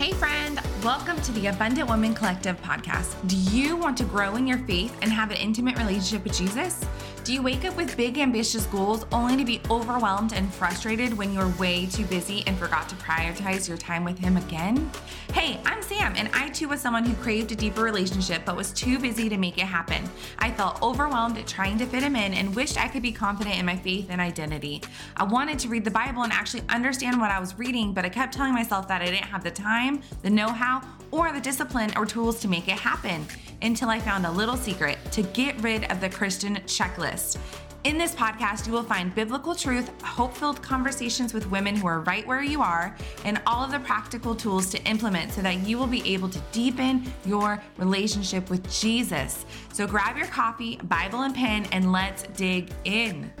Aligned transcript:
Hey, 0.00 0.12
friend, 0.12 0.58
welcome 0.84 1.20
to 1.20 1.30
the 1.32 1.48
Abundant 1.48 1.90
Woman 1.90 2.14
Collective 2.14 2.58
podcast. 2.62 3.14
Do 3.28 3.36
you 3.36 3.76
want 3.76 3.98
to 3.98 4.04
grow 4.04 4.36
in 4.36 4.46
your 4.46 4.56
faith 4.60 4.96
and 5.02 5.12
have 5.12 5.30
an 5.30 5.36
intimate 5.36 5.76
relationship 5.76 6.24
with 6.24 6.32
Jesus? 6.32 6.82
Do 7.22 7.34
you 7.34 7.42
wake 7.42 7.66
up 7.66 7.76
with 7.76 7.98
big, 7.98 8.16
ambitious 8.16 8.64
goals 8.66 9.04
only 9.12 9.36
to 9.36 9.44
be 9.44 9.60
overwhelmed 9.70 10.32
and 10.32 10.52
frustrated 10.52 11.12
when 11.12 11.34
you're 11.34 11.52
way 11.58 11.84
too 11.84 12.06
busy 12.06 12.42
and 12.46 12.56
forgot 12.56 12.88
to 12.88 12.94
prioritize 12.94 13.68
your 13.68 13.76
time 13.76 14.04
with 14.04 14.18
Him 14.18 14.38
again? 14.38 14.90
Hey, 15.34 15.60
I'm 15.66 15.82
Sam, 15.82 16.14
and 16.16 16.30
I 16.32 16.48
too 16.48 16.68
was 16.68 16.80
someone 16.80 17.04
who 17.04 17.14
craved 17.22 17.52
a 17.52 17.56
deeper 17.56 17.82
relationship 17.82 18.42
but 18.46 18.56
was 18.56 18.72
too 18.72 18.98
busy 18.98 19.28
to 19.28 19.36
make 19.36 19.58
it 19.58 19.66
happen. 19.66 20.08
I 20.38 20.50
felt 20.50 20.82
overwhelmed 20.82 21.36
at 21.36 21.46
trying 21.46 21.76
to 21.78 21.86
fit 21.86 22.02
Him 22.02 22.16
in 22.16 22.32
and 22.32 22.56
wished 22.56 22.82
I 22.82 22.88
could 22.88 23.02
be 23.02 23.12
confident 23.12 23.58
in 23.58 23.66
my 23.66 23.76
faith 23.76 24.06
and 24.08 24.20
identity. 24.20 24.82
I 25.16 25.24
wanted 25.24 25.58
to 25.60 25.68
read 25.68 25.84
the 25.84 25.90
Bible 25.90 26.22
and 26.22 26.32
actually 26.32 26.62
understand 26.70 27.20
what 27.20 27.30
I 27.30 27.38
was 27.38 27.58
reading, 27.58 27.92
but 27.92 28.06
I 28.06 28.08
kept 28.08 28.32
telling 28.32 28.54
myself 28.54 28.88
that 28.88 29.02
I 29.02 29.06
didn't 29.06 29.24
have 29.24 29.44
the 29.44 29.50
time, 29.50 30.00
the 30.22 30.30
know 30.30 30.48
how, 30.48 30.69
or 31.10 31.32
the 31.32 31.40
discipline 31.40 31.92
or 31.96 32.06
tools 32.06 32.40
to 32.40 32.48
make 32.48 32.68
it 32.68 32.78
happen 32.78 33.26
until 33.62 33.88
I 33.88 34.00
found 34.00 34.26
a 34.26 34.30
little 34.30 34.56
secret 34.56 34.98
to 35.12 35.22
get 35.22 35.60
rid 35.62 35.90
of 35.90 36.00
the 36.00 36.08
Christian 36.08 36.56
checklist. 36.66 37.38
In 37.82 37.96
this 37.96 38.14
podcast, 38.14 38.66
you 38.66 38.74
will 38.74 38.82
find 38.82 39.14
biblical 39.14 39.54
truth, 39.54 39.90
hope 40.02 40.36
filled 40.36 40.60
conversations 40.60 41.32
with 41.32 41.50
women 41.50 41.74
who 41.74 41.86
are 41.86 42.00
right 42.00 42.26
where 42.26 42.42
you 42.42 42.60
are, 42.60 42.94
and 43.24 43.40
all 43.46 43.64
of 43.64 43.70
the 43.70 43.80
practical 43.80 44.34
tools 44.34 44.68
to 44.70 44.82
implement 44.84 45.32
so 45.32 45.40
that 45.40 45.66
you 45.66 45.78
will 45.78 45.86
be 45.86 46.06
able 46.12 46.28
to 46.28 46.38
deepen 46.52 47.10
your 47.24 47.62
relationship 47.78 48.50
with 48.50 48.70
Jesus. 48.70 49.46
So 49.72 49.86
grab 49.86 50.18
your 50.18 50.26
coffee, 50.26 50.76
Bible, 50.84 51.22
and 51.22 51.34
pen, 51.34 51.66
and 51.72 51.90
let's 51.90 52.24
dig 52.36 52.70
in. 52.84 53.32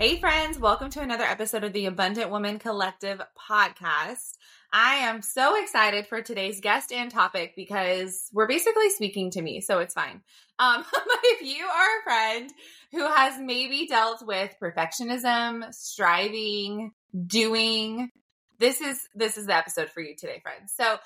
Hey, 0.00 0.20
friends, 0.20 0.60
welcome 0.60 0.90
to 0.90 1.00
another 1.00 1.24
episode 1.24 1.64
of 1.64 1.72
the 1.72 1.86
Abundant 1.86 2.30
Woman 2.30 2.60
Collective 2.60 3.20
podcast. 3.36 4.36
I 4.72 4.94
am 4.94 5.22
so 5.22 5.60
excited 5.60 6.06
for 6.06 6.22
today's 6.22 6.60
guest 6.60 6.92
and 6.92 7.10
topic 7.10 7.54
because 7.56 8.30
we're 8.32 8.46
basically 8.46 8.90
speaking 8.90 9.32
to 9.32 9.42
me, 9.42 9.60
so 9.60 9.80
it's 9.80 9.94
fine. 9.94 10.20
Um, 10.60 10.84
but 10.92 11.18
if 11.24 11.42
you 11.42 11.64
are 11.64 11.98
a 11.98 12.02
friend 12.04 12.52
who 12.92 13.08
has 13.08 13.40
maybe 13.40 13.88
dealt 13.88 14.24
with 14.24 14.54
perfectionism, 14.62 15.74
striving, 15.74 16.92
doing, 17.26 18.12
this 18.60 18.80
is 18.80 19.00
this 19.16 19.36
is 19.36 19.46
the 19.46 19.56
episode 19.56 19.88
for 19.88 20.00
you 20.00 20.14
today, 20.14 20.38
friends. 20.44 20.72
So 20.76 20.98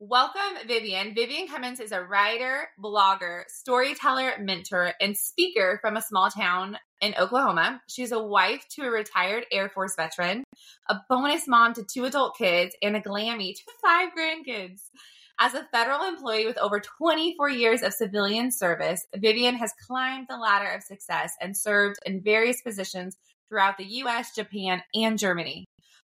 Welcome, 0.00 0.68
Vivian. 0.68 1.12
Vivian 1.12 1.48
Cumins 1.48 1.80
is 1.80 1.90
a 1.90 2.04
writer, 2.04 2.68
blogger, 2.80 3.42
storyteller, 3.48 4.34
mentor, 4.38 4.92
and 5.00 5.16
speaker 5.18 5.80
from 5.82 5.96
a 5.96 6.02
small 6.02 6.30
town 6.30 6.78
in 7.00 7.16
Oklahoma. 7.18 7.82
She's 7.88 8.12
a 8.12 8.22
wife 8.22 8.64
to 8.76 8.82
a 8.82 8.92
retired 8.92 9.46
Air 9.50 9.68
Force 9.68 9.96
veteran, 9.96 10.44
a 10.88 11.00
bonus 11.08 11.48
mom 11.48 11.74
to 11.74 11.82
two 11.82 12.04
adult 12.04 12.38
kids, 12.38 12.76
and 12.80 12.94
a 12.94 13.00
glammy 13.00 13.56
to 13.56 13.62
five 13.82 14.10
grandkids. 14.16 14.82
As 15.40 15.54
a 15.54 15.66
federal 15.72 16.04
employee 16.04 16.46
with 16.46 16.58
over 16.58 16.78
24 16.78 17.50
years 17.50 17.82
of 17.82 17.92
civilian 17.92 18.52
service, 18.52 19.04
Vivian 19.16 19.56
has 19.56 19.72
climbed 19.84 20.28
the 20.30 20.36
ladder 20.36 20.70
of 20.70 20.84
success 20.84 21.32
and 21.40 21.56
served 21.56 21.98
in 22.06 22.22
various 22.22 22.62
positions 22.62 23.16
throughout 23.48 23.78
the 23.78 23.84
US, 23.84 24.32
Japan, 24.32 24.80
and 24.94 25.18
Germany. 25.18 25.64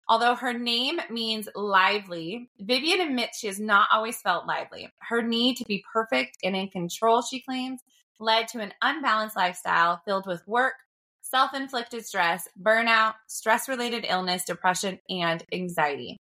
Although 0.08 0.36
her 0.36 0.54
name 0.54 1.00
means 1.10 1.48
lively, 1.56 2.50
Vivian 2.60 3.02
admits 3.02 3.40
she 3.40 3.48
has 3.48 3.60
not 3.60 3.88
always 3.94 4.22
felt 4.22 4.48
lively. 4.48 4.90
Her 5.00 5.22
need 5.22 5.56
to 5.58 5.66
be 5.66 5.86
perfect 5.94 6.38
and 6.44 6.56
in 6.56 6.70
control, 6.70 7.22
she 7.22 7.42
claims, 7.42 7.82
led 8.20 8.48
to 8.50 8.60
an 8.60 8.74
unbalanced 8.82 9.36
lifestyle 9.36 10.02
filled 10.06 10.28
with 10.28 10.48
work, 10.48 10.74
self 11.22 11.54
inflicted 11.54 12.06
stress, 12.06 12.48
burnout, 12.62 13.14
stress 13.28 13.70
related 13.70 14.06
illness, 14.08 14.44
depression, 14.46 15.00
and 15.10 15.44
anxiety. 15.54 16.18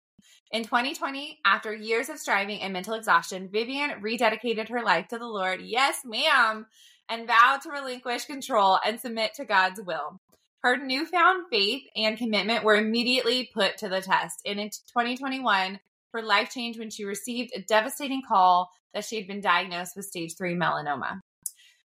In 0.53 0.63
2020, 0.63 1.41
after 1.45 1.75
years 1.75 2.09
of 2.09 2.19
striving 2.19 2.61
and 2.61 2.73
mental 2.73 2.95
exhaustion, 2.95 3.49
Vivian 3.53 3.91
rededicated 4.01 4.69
her 4.69 4.83
life 4.83 5.09
to 5.09 5.19
the 5.19 5.27
Lord, 5.27 5.61
yes, 5.61 6.03
ma'am, 6.05 6.67
and 7.09 7.27
vowed 7.27 7.63
to 7.63 7.71
relinquish 7.71 8.27
control 8.27 8.79
and 8.85 9.01
submit 9.01 9.35
to 9.35 9.45
God's 9.45 9.81
will. 9.81 10.21
Her 10.67 10.77
newfound 10.77 11.45
faith 11.49 11.85
and 11.95 12.19
commitment 12.19 12.65
were 12.65 12.75
immediately 12.75 13.49
put 13.55 13.79
to 13.79 13.89
the 13.89 14.01
test. 14.01 14.41
And 14.45 14.59
in 14.59 14.71
2021, 14.71 15.79
her 16.13 16.23
life 16.23 16.51
changed 16.51 16.81
when 16.81 16.91
she 16.91 17.05
received 17.05 17.53
a 17.55 17.63
devastating 17.63 18.21
call 18.27 18.73
that 18.93 19.05
she 19.05 19.15
had 19.15 19.29
been 19.29 19.41
diagnosed 19.41 19.95
with 19.95 20.07
stage 20.07 20.35
three 20.37 20.57
melanoma. 20.57 21.21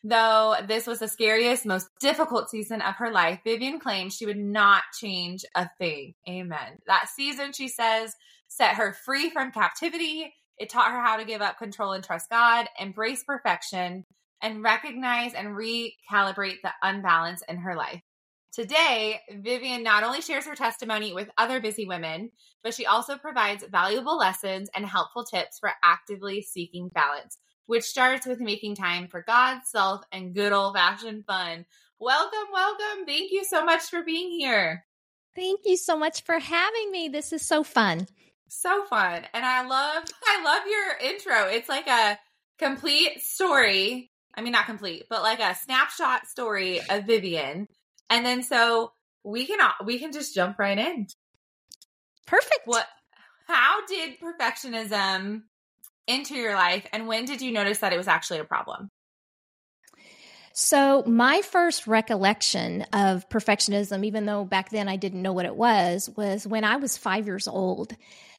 Though 0.03 0.56
this 0.68 0.88
was 0.88 1.00
the 1.00 1.08
scariest, 1.08 1.66
most 1.66 1.88
difficult 2.02 2.50
season 2.50 2.81
of 2.81 2.96
her 2.96 3.13
life, 3.13 3.40
Vivian 3.46 3.80
claimed 3.80 4.12
she 4.12 4.25
would 4.25 4.36
not 4.36 4.84
change 5.00 5.46
a 5.56 5.69
thing. 5.78 6.13
Amen. 6.28 6.80
That 6.86 7.07
season, 7.07 7.53
she 7.53 7.69
says, 7.69 8.13
set 8.50 8.75
her 8.75 8.92
free 8.92 9.30
from 9.30 9.53
captivity. 9.53 10.34
It 10.57 10.68
taught 10.68 10.92
her 10.92 11.00
how 11.00 11.16
to 11.16 11.24
give 11.24 11.42
up 11.42 11.57
control 11.57 11.94
and 11.94 12.03
trust 12.03 12.30
God, 12.30 12.68
embrace 12.78 13.24
perfection, 13.24 14.03
and 14.42 14.62
recognize 14.62 15.34
and 15.34 15.56
recalibrate 15.56 16.62
the 16.62 16.74
unbalance 16.81 17.42
in 17.47 17.59
her 17.59 17.78
life. 17.78 18.02
Today, 18.55 19.19
Vivian 19.29 19.83
not 19.83 20.03
only 20.03 20.21
shares 20.21 20.45
her 20.45 20.55
testimony 20.55 21.11
with 21.11 21.29
other 21.38 21.59
busy 21.59 21.85
women, 21.85 22.31
but 22.63 22.73
she 22.73 22.85
also 22.85 23.17
provides 23.17 23.66
valuable 23.69 24.17
lessons 24.17 24.69
and 24.73 24.85
helpful 24.85 25.25
tips 25.25 25.59
for 25.59 25.73
actively 25.83 26.41
seeking 26.41 26.88
balance, 26.88 27.38
which 27.65 27.83
starts 27.83 28.25
with 28.25 28.39
making 28.39 28.77
time 28.77 29.09
for 29.09 29.25
God, 29.27 29.59
self, 29.65 30.05
and 30.13 30.33
good 30.33 30.53
old 30.53 30.73
fashioned 30.73 31.25
fun. 31.25 31.65
Welcome, 31.99 32.47
welcome. 32.53 33.05
Thank 33.05 33.33
you 33.33 33.44
so 33.44 33.65
much 33.65 33.81
for 33.89 34.03
being 34.03 34.31
here. 34.31 34.85
Thank 35.35 35.65
you 35.65 35.75
so 35.75 35.97
much 35.97 36.23
for 36.23 36.39
having 36.39 36.91
me. 36.94 37.09
This 37.09 37.33
is 37.33 37.45
so 37.45 37.61
fun. 37.61 38.07
So 38.47 38.85
fun. 38.85 39.23
And 39.33 39.44
I 39.44 39.67
love 39.67 40.05
I 40.25 40.44
love 40.45 40.63
your 40.65 41.11
intro. 41.11 41.49
It's 41.49 41.67
like 41.67 41.88
a 41.88 42.17
complete 42.57 43.21
story. 43.21 44.11
I 44.33 44.39
mean 44.39 44.53
not 44.53 44.65
complete, 44.65 45.07
but 45.09 45.23
like 45.23 45.41
a 45.41 45.55
snapshot 45.55 46.27
story 46.27 46.79
of 46.89 47.03
Vivian 47.03 47.67
and 48.09 48.25
then 48.25 48.43
so 48.43 48.93
we 49.23 49.45
can 49.45 49.59
we 49.85 49.99
can 49.99 50.11
just 50.11 50.33
jump 50.33 50.59
right 50.59 50.77
in. 50.77 51.07
Perfect. 52.27 52.61
What 52.66 52.88
how 53.47 53.85
did 53.85 54.19
perfectionism 54.19 55.43
enter 56.07 56.35
your 56.35 56.55
life 56.55 56.85
and 56.94 57.07
when 57.07 57.25
did 57.25 57.41
you 57.41 57.51
notice 57.51 57.79
that 57.79 57.94
it 57.94 57.97
was 57.97 58.07
actually 58.07 58.39
a 58.39 58.45
problem? 58.45 58.89
So, 60.57 61.03
my 61.05 61.41
first 61.41 61.85
recollection 61.85 62.83
of 62.93 63.27
perfectionism, 63.27 64.05
even 64.05 64.25
though 64.25 64.45
back 64.45 64.69
then 64.69 64.88
I 64.88 64.95
didn't 64.95 65.21
know 65.21 65.33
what 65.33 65.45
it 65.45 65.57
was, 65.57 66.09
was 66.16 66.47
when 66.47 66.63
I 66.63 66.77
was 66.77 66.95
five 66.95 67.25
years 67.25 67.45
old. 67.45 67.89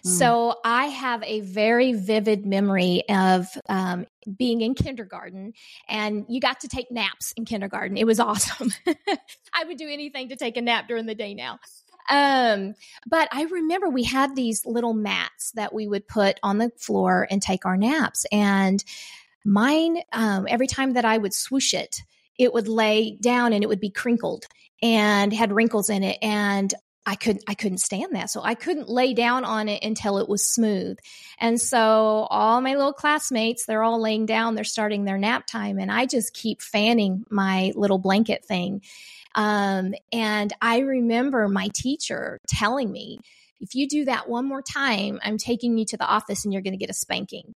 Mm. 0.02 0.08
So, 0.08 0.54
I 0.64 0.86
have 0.86 1.22
a 1.24 1.40
very 1.40 1.92
vivid 1.92 2.46
memory 2.46 3.02
of 3.10 3.46
um, 3.68 4.06
being 4.34 4.62
in 4.62 4.74
kindergarten, 4.74 5.52
and 5.90 6.24
you 6.30 6.40
got 6.40 6.60
to 6.60 6.68
take 6.68 6.90
naps 6.90 7.34
in 7.36 7.44
kindergarten. 7.44 7.98
It 7.98 8.06
was 8.06 8.18
awesome. 8.20 8.72
I 9.52 9.64
would 9.66 9.76
do 9.76 9.86
anything 9.86 10.30
to 10.30 10.36
take 10.36 10.56
a 10.56 10.62
nap 10.62 10.88
during 10.88 11.04
the 11.04 11.14
day 11.14 11.34
now. 11.34 11.58
Um, 12.08 12.76
but 13.06 13.28
I 13.30 13.42
remember 13.42 13.90
we 13.90 14.04
had 14.04 14.34
these 14.34 14.64
little 14.64 14.94
mats 14.94 15.52
that 15.52 15.74
we 15.74 15.86
would 15.86 16.08
put 16.08 16.40
on 16.42 16.56
the 16.56 16.70
floor 16.78 17.26
and 17.30 17.42
take 17.42 17.66
our 17.66 17.76
naps. 17.76 18.24
And 18.32 18.82
Mine, 19.46 19.98
um, 20.12 20.46
every 20.48 20.66
time 20.66 20.94
that 20.94 21.04
I 21.04 21.16
would 21.16 21.32
swoosh 21.32 21.72
it, 21.72 22.02
it 22.36 22.52
would 22.52 22.66
lay 22.66 23.16
down 23.20 23.52
and 23.52 23.62
it 23.62 23.68
would 23.68 23.80
be 23.80 23.90
crinkled 23.90 24.44
and 24.82 25.32
had 25.32 25.52
wrinkles 25.52 25.88
in 25.88 26.02
it. 26.02 26.18
And 26.20 26.74
I 27.08 27.14
couldn't 27.14 27.44
I 27.46 27.54
couldn't 27.54 27.78
stand 27.78 28.16
that. 28.16 28.30
So 28.30 28.42
I 28.42 28.56
couldn't 28.56 28.88
lay 28.88 29.14
down 29.14 29.44
on 29.44 29.68
it 29.68 29.84
until 29.84 30.18
it 30.18 30.28
was 30.28 30.52
smooth. 30.52 30.98
And 31.38 31.60
so 31.60 32.26
all 32.28 32.60
my 32.60 32.74
little 32.74 32.92
classmates, 32.92 33.64
they're 33.64 33.84
all 33.84 34.02
laying 34.02 34.26
down, 34.26 34.56
they're 34.56 34.64
starting 34.64 35.04
their 35.04 35.16
nap 35.16 35.46
time 35.46 35.78
and 35.78 35.92
I 35.92 36.06
just 36.06 36.34
keep 36.34 36.60
fanning 36.60 37.24
my 37.30 37.72
little 37.76 37.98
blanket 37.98 38.44
thing. 38.44 38.82
Um, 39.36 39.94
and 40.12 40.52
I 40.60 40.78
remember 40.78 41.48
my 41.48 41.68
teacher 41.72 42.40
telling 42.48 42.90
me, 42.90 43.20
if 43.60 43.74
you 43.74 43.86
do 43.86 44.06
that 44.06 44.28
one 44.28 44.46
more 44.46 44.62
time, 44.62 45.20
I'm 45.22 45.38
taking 45.38 45.78
you 45.78 45.84
to 45.86 45.96
the 45.96 46.06
office 46.06 46.44
and 46.44 46.52
you're 46.52 46.62
going 46.62 46.72
to 46.72 46.78
get 46.78 46.90
a 46.90 46.94
spanking. 46.94 47.54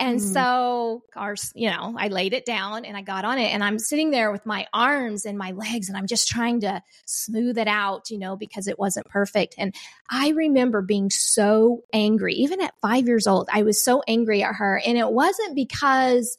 And 0.00 0.18
mm. 0.18 0.32
so, 0.32 1.04
our, 1.14 1.36
you 1.54 1.68
know, 1.68 1.94
I 1.96 2.08
laid 2.08 2.32
it 2.32 2.46
down 2.46 2.86
and 2.86 2.96
I 2.96 3.02
got 3.02 3.26
on 3.26 3.38
it 3.38 3.52
and 3.52 3.62
I'm 3.62 3.78
sitting 3.78 4.10
there 4.10 4.32
with 4.32 4.46
my 4.46 4.66
arms 4.72 5.26
and 5.26 5.36
my 5.36 5.50
legs 5.52 5.88
and 5.88 5.98
I'm 5.98 6.06
just 6.06 6.26
trying 6.26 6.60
to 6.60 6.82
smooth 7.04 7.58
it 7.58 7.68
out, 7.68 8.08
you 8.08 8.18
know, 8.18 8.34
because 8.34 8.66
it 8.66 8.78
wasn't 8.78 9.06
perfect. 9.08 9.56
And 9.58 9.74
I 10.10 10.30
remember 10.30 10.80
being 10.80 11.10
so 11.10 11.82
angry, 11.92 12.32
even 12.34 12.62
at 12.62 12.72
five 12.80 13.06
years 13.06 13.26
old, 13.26 13.50
I 13.52 13.62
was 13.62 13.84
so 13.84 14.02
angry 14.08 14.42
at 14.42 14.54
her. 14.54 14.80
And 14.84 14.96
it 14.96 15.12
wasn't 15.12 15.54
because, 15.54 16.38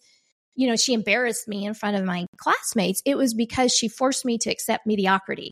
you 0.56 0.68
know, 0.68 0.76
she 0.76 0.94
embarrassed 0.96 1.48
me 1.48 1.64
in 1.64 1.76
front 1.76 1.98
of 1.98 2.04
my 2.04 2.26
classmates. 2.38 3.04
It 3.06 3.16
was 3.16 3.36
because 3.36 3.72
she 3.72 3.88
forced 3.88 4.26
me 4.26 4.40
to 4.40 4.50
accept 4.50 4.88
mediocrity. 4.88 5.52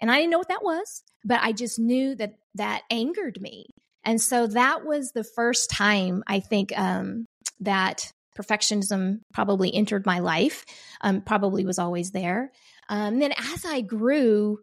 And 0.00 0.10
I 0.10 0.16
didn't 0.16 0.30
know 0.30 0.38
what 0.38 0.48
that 0.48 0.64
was, 0.64 1.02
but 1.26 1.40
I 1.42 1.52
just 1.52 1.78
knew 1.78 2.14
that 2.14 2.36
that 2.54 2.82
angered 2.90 3.38
me. 3.38 3.66
And 4.02 4.20
so 4.20 4.46
that 4.46 4.84
was 4.84 5.12
the 5.12 5.24
first 5.24 5.70
time 5.70 6.22
I 6.26 6.40
think 6.40 6.78
um, 6.78 7.26
that 7.60 8.12
perfectionism 8.36 9.20
probably 9.32 9.72
entered 9.74 10.06
my 10.06 10.18
life, 10.18 10.64
um, 11.00 11.22
probably 11.22 11.64
was 11.64 11.78
always 11.78 12.10
there. 12.10 12.52
Um, 12.88 13.18
then 13.18 13.32
as 13.32 13.64
I 13.64 13.80
grew, 13.80 14.58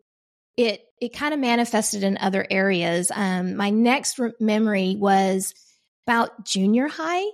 it 0.57 0.81
it 0.99 1.13
kind 1.13 1.33
of 1.33 1.39
manifested 1.39 2.03
in 2.03 2.17
other 2.17 2.45
areas. 2.49 3.11
Um, 3.13 3.55
my 3.55 3.69
next 3.69 4.19
re- 4.19 4.33
memory 4.39 4.95
was 4.99 5.53
about 6.05 6.45
junior 6.45 6.87
high. 6.87 7.25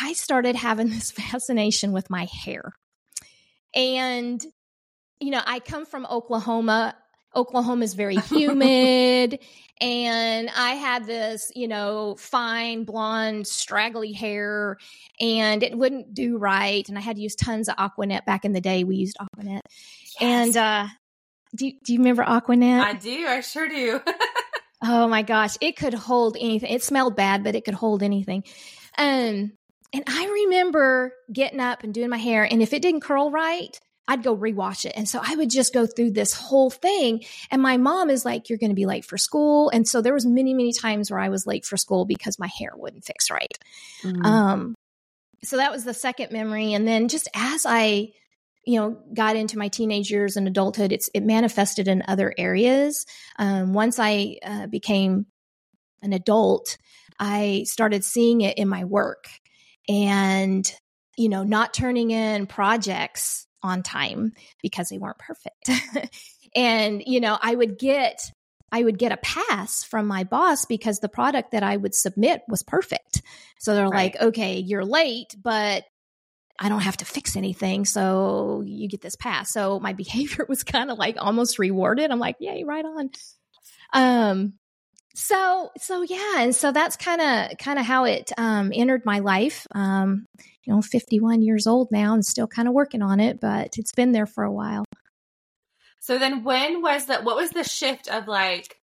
I 0.00 0.12
started 0.12 0.56
having 0.56 0.88
this 0.90 1.10
fascination 1.10 1.92
with 1.92 2.08
my 2.10 2.26
hair, 2.44 2.72
and 3.74 4.42
you 5.20 5.30
know, 5.30 5.42
I 5.44 5.58
come 5.58 5.84
from 5.84 6.06
Oklahoma. 6.06 6.96
Oklahoma 7.34 7.84
is 7.84 7.94
very 7.94 8.16
humid. 8.28 9.38
and 9.80 10.50
I 10.50 10.70
had 10.70 11.06
this, 11.06 11.50
you 11.54 11.68
know, 11.68 12.16
fine 12.18 12.84
blonde, 12.84 13.46
straggly 13.46 14.12
hair, 14.12 14.76
and 15.20 15.62
it 15.62 15.76
wouldn't 15.76 16.14
do 16.14 16.38
right. 16.38 16.88
And 16.88 16.98
I 16.98 17.00
had 17.00 17.16
to 17.16 17.22
use 17.22 17.34
tons 17.34 17.68
of 17.68 17.76
Aquanet 17.76 18.24
back 18.24 18.44
in 18.44 18.52
the 18.52 18.60
day. 18.60 18.84
We 18.84 18.96
used 18.96 19.16
Aquanet. 19.18 19.62
Yes. 19.64 20.16
And 20.20 20.56
uh, 20.56 20.86
do, 21.54 21.66
you, 21.66 21.72
do 21.84 21.92
you 21.92 21.98
remember 22.00 22.24
Aquanet? 22.24 22.82
I 22.82 22.94
do. 22.94 23.26
I 23.26 23.40
sure 23.40 23.68
do. 23.68 24.00
oh 24.82 25.08
my 25.08 25.22
gosh. 25.22 25.56
It 25.60 25.76
could 25.76 25.94
hold 25.94 26.36
anything. 26.38 26.72
It 26.72 26.82
smelled 26.82 27.16
bad, 27.16 27.44
but 27.44 27.54
it 27.54 27.64
could 27.64 27.74
hold 27.74 28.02
anything. 28.02 28.44
Um, 28.98 29.52
and 29.92 30.04
I 30.06 30.44
remember 30.44 31.12
getting 31.32 31.60
up 31.60 31.82
and 31.82 31.92
doing 31.92 32.10
my 32.10 32.18
hair, 32.18 32.44
and 32.44 32.62
if 32.62 32.72
it 32.72 32.82
didn't 32.82 33.00
curl 33.00 33.30
right, 33.30 33.78
I'd 34.10 34.24
go 34.24 34.36
rewatch 34.36 34.84
it. 34.84 34.92
And 34.96 35.08
so 35.08 35.20
I 35.22 35.36
would 35.36 35.50
just 35.50 35.72
go 35.72 35.86
through 35.86 36.10
this 36.10 36.32
whole 36.32 36.68
thing. 36.68 37.22
And 37.48 37.62
my 37.62 37.76
mom 37.76 38.10
is 38.10 38.24
like, 38.24 38.48
you're 38.48 38.58
going 38.58 38.72
to 38.72 38.74
be 38.74 38.84
late 38.84 39.04
for 39.04 39.16
school. 39.16 39.70
And 39.70 39.86
so 39.86 40.02
there 40.02 40.12
was 40.12 40.26
many, 40.26 40.52
many 40.52 40.72
times 40.72 41.12
where 41.12 41.20
I 41.20 41.28
was 41.28 41.46
late 41.46 41.64
for 41.64 41.76
school 41.76 42.06
because 42.06 42.36
my 42.36 42.48
hair 42.58 42.72
wouldn't 42.74 43.04
fix 43.04 43.30
right. 43.30 43.56
Mm-hmm. 44.02 44.26
Um, 44.26 44.74
so 45.44 45.58
that 45.58 45.70
was 45.70 45.84
the 45.84 45.94
second 45.94 46.32
memory. 46.32 46.72
And 46.72 46.88
then 46.88 47.06
just 47.06 47.28
as 47.36 47.64
I, 47.64 48.08
you 48.66 48.80
know, 48.80 48.98
got 49.14 49.36
into 49.36 49.58
my 49.58 49.68
teenage 49.68 50.10
years 50.10 50.36
and 50.36 50.48
adulthood, 50.48 50.90
it's, 50.90 51.08
it 51.14 51.22
manifested 51.22 51.86
in 51.86 52.02
other 52.08 52.34
areas. 52.36 53.06
Um, 53.38 53.74
once 53.74 54.00
I 54.00 54.38
uh, 54.44 54.66
became 54.66 55.26
an 56.02 56.12
adult, 56.12 56.78
I 57.16 57.62
started 57.64 58.02
seeing 58.02 58.40
it 58.40 58.58
in 58.58 58.66
my 58.66 58.86
work 58.86 59.28
and, 59.88 60.68
you 61.16 61.28
know, 61.28 61.44
not 61.44 61.72
turning 61.72 62.10
in 62.10 62.48
projects 62.48 63.46
on 63.62 63.82
time 63.82 64.32
because 64.62 64.88
they 64.88 64.98
weren't 64.98 65.18
perfect. 65.18 65.70
and, 66.56 67.02
you 67.06 67.20
know, 67.20 67.38
I 67.40 67.54
would 67.54 67.78
get 67.78 68.20
I 68.72 68.82
would 68.82 68.98
get 68.98 69.12
a 69.12 69.16
pass 69.16 69.82
from 69.82 70.06
my 70.06 70.24
boss 70.24 70.64
because 70.64 71.00
the 71.00 71.08
product 71.08 71.52
that 71.52 71.62
I 71.62 71.76
would 71.76 71.94
submit 71.94 72.42
was 72.48 72.62
perfect. 72.62 73.22
So 73.58 73.74
they're 73.74 73.88
right. 73.88 74.14
like, 74.14 74.22
okay, 74.22 74.58
you're 74.58 74.84
late, 74.84 75.34
but 75.42 75.84
I 76.58 76.68
don't 76.68 76.80
have 76.80 76.98
to 76.98 77.04
fix 77.04 77.36
anything. 77.36 77.84
So 77.84 78.62
you 78.64 78.88
get 78.88 79.00
this 79.00 79.16
pass. 79.16 79.52
So 79.52 79.80
my 79.80 79.92
behavior 79.94 80.46
was 80.48 80.62
kind 80.62 80.90
of 80.90 80.98
like 80.98 81.16
almost 81.18 81.58
rewarded. 81.58 82.10
I'm 82.10 82.20
like, 82.20 82.36
yay, 82.38 82.64
right 82.64 82.84
on. 82.84 83.10
Um, 83.92 84.52
so, 85.14 85.70
so 85.78 86.02
yeah. 86.02 86.38
And 86.38 86.54
so 86.54 86.72
that's 86.72 86.96
kind 86.96 87.20
of, 87.20 87.58
kind 87.58 87.78
of 87.78 87.84
how 87.84 88.04
it, 88.04 88.30
um, 88.38 88.72
entered 88.74 89.02
my 89.04 89.18
life. 89.18 89.66
Um, 89.74 90.26
you 90.64 90.74
know, 90.74 90.82
51 90.82 91.42
years 91.42 91.66
old 91.66 91.88
now 91.90 92.14
and 92.14 92.24
still 92.24 92.46
kind 92.46 92.68
of 92.68 92.74
working 92.74 93.02
on 93.02 93.18
it, 93.18 93.40
but 93.40 93.76
it's 93.78 93.92
been 93.92 94.12
there 94.12 94.26
for 94.26 94.44
a 94.44 94.52
while. 94.52 94.84
So 96.00 96.18
then 96.18 96.44
when 96.44 96.82
was 96.82 97.06
that 97.06 97.24
what 97.24 97.36
was 97.36 97.50
the 97.50 97.64
shift 97.64 98.08
of 98.08 98.26
like 98.26 98.76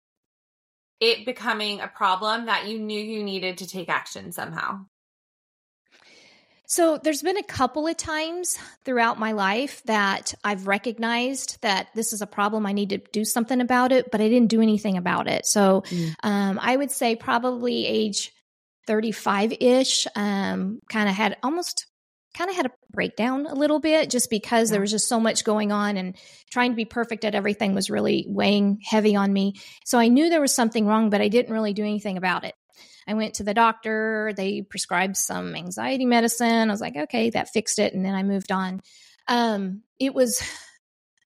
it 1.01 1.27
becoming 1.27 1.81
a 1.81 1.89
problem 1.89 2.47
that 2.47 2.67
you 2.67 2.79
knew 2.79 3.01
you 3.01 3.23
needed 3.23 3.59
to 3.59 3.67
take 3.67 3.89
action 3.89 4.33
somehow? 4.33 4.87
So 6.67 6.99
there's 6.99 7.23
been 7.23 7.37
a 7.37 7.43
couple 7.45 7.87
of 7.87 7.97
times 7.97 8.59
throughout 8.85 9.19
my 9.19 9.33
life 9.33 9.83
that 9.85 10.35
I've 10.43 10.67
recognized 10.67 11.59
that 11.63 11.89
this 11.95 12.13
is 12.13 12.23
a 12.23 12.27
problem. 12.27 12.67
I 12.67 12.73
need 12.73 12.91
to 12.91 12.99
do 12.99 13.25
something 13.25 13.61
about 13.61 13.93
it, 13.93 14.11
but 14.11 14.21
I 14.21 14.29
didn't 14.29 14.51
do 14.51 14.61
anything 14.61 14.97
about 14.97 15.29
it. 15.29 15.47
So 15.47 15.83
mm. 15.83 16.15
um, 16.25 16.59
I 16.61 16.77
would 16.77 16.91
say 16.91 17.15
probably 17.15 17.87
age 17.87 18.33
35 18.89 19.55
ish, 19.61 20.07
um, 20.17 20.81
kind 20.91 21.09
of 21.09 21.15
had 21.15 21.37
almost 21.43 21.87
kind 22.37 22.51
of 22.51 22.57
had 22.57 22.67
a 22.67 22.73
breakdown 22.91 23.47
a 23.47 23.55
little 23.55 23.79
bit 23.79 24.11
just 24.11 24.29
because 24.29 24.69
yeah. 24.69 24.73
there 24.73 24.81
was 24.81 24.91
just 24.91 25.09
so 25.09 25.19
much 25.19 25.45
going 25.45 25.73
on 25.73 25.97
and 25.97 26.17
trying 26.51 26.71
to 26.73 26.77
be 26.77 26.85
perfect 26.85 27.25
at 27.25 27.35
everything 27.35 27.75
was 27.75 27.91
really 27.91 28.27
weighing 28.29 28.81
heavy 28.85 29.17
on 29.17 29.33
me. 29.33 29.55
So 29.85 29.99
I 29.99 30.09
knew 30.09 30.29
there 30.29 30.41
was 30.41 30.55
something 30.55 30.87
wrong, 30.87 31.11
but 31.11 31.21
I 31.21 31.29
didn't 31.29 31.53
really 31.53 31.73
do 31.73 31.83
anything 31.83 32.17
about 32.17 32.45
it. 32.45 32.55
I 33.07 33.15
went 33.15 33.35
to 33.35 33.45
the 33.45 33.55
doctor, 33.55 34.33
they 34.37 34.63
prescribed 34.63 35.17
some 35.17 35.55
anxiety 35.55 36.07
medicine. 36.07 36.69
I 36.69 36.73
was 36.73 36.81
like, 36.81 36.97
okay, 36.97 37.31
that 37.31 37.51
fixed 37.51 37.79
it. 37.79 37.95
And 37.95 38.05
then 38.05 38.15
I 38.15 38.23
moved 38.23 38.51
on. 38.51 38.81
Um, 39.29 39.83
it 39.99 40.15
was 40.15 40.43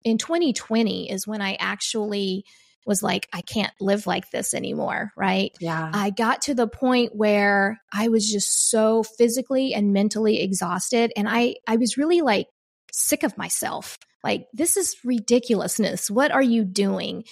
in 0.04 0.18
2020 0.18 1.12
is 1.12 1.28
when 1.28 1.42
I 1.42 1.58
actually 1.60 2.46
was 2.86 3.02
like, 3.02 3.28
I 3.34 3.42
can't 3.42 3.74
live 3.82 4.06
like 4.06 4.30
this 4.30 4.54
anymore. 4.54 5.12
Right. 5.18 5.52
Yeah. 5.60 5.90
I 5.92 6.12
got 6.12 6.44
to 6.44 6.54
the 6.54 6.68
point 6.68 7.16
where 7.16 7.82
I 7.92 8.10
was 8.10 8.32
just 8.32 8.70
so 8.70 9.04
physically 9.04 9.74
and 9.74 9.92
mentally 9.92 10.42
exhausted. 10.42 11.12
And 11.18 11.28
I, 11.28 11.56
I 11.68 11.78
was 11.78 11.98
really 11.98 12.22
like 12.22 12.48
sick 12.92 13.24
of 13.24 13.38
myself. 13.38 13.98
Like, 14.24 14.48
this 14.54 14.78
is 14.78 14.96
ridiculousness. 15.04 16.10
What 16.10 16.32
are 16.32 16.42
you 16.42 16.64
doing? 16.64 17.26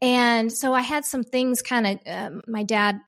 And 0.00 0.52
so 0.52 0.74
I 0.74 0.82
had 0.82 1.04
some 1.04 1.24
things 1.24 1.62
kind 1.62 1.86
of, 1.86 1.98
um, 2.06 2.42
my 2.46 2.62
dad 2.62 3.00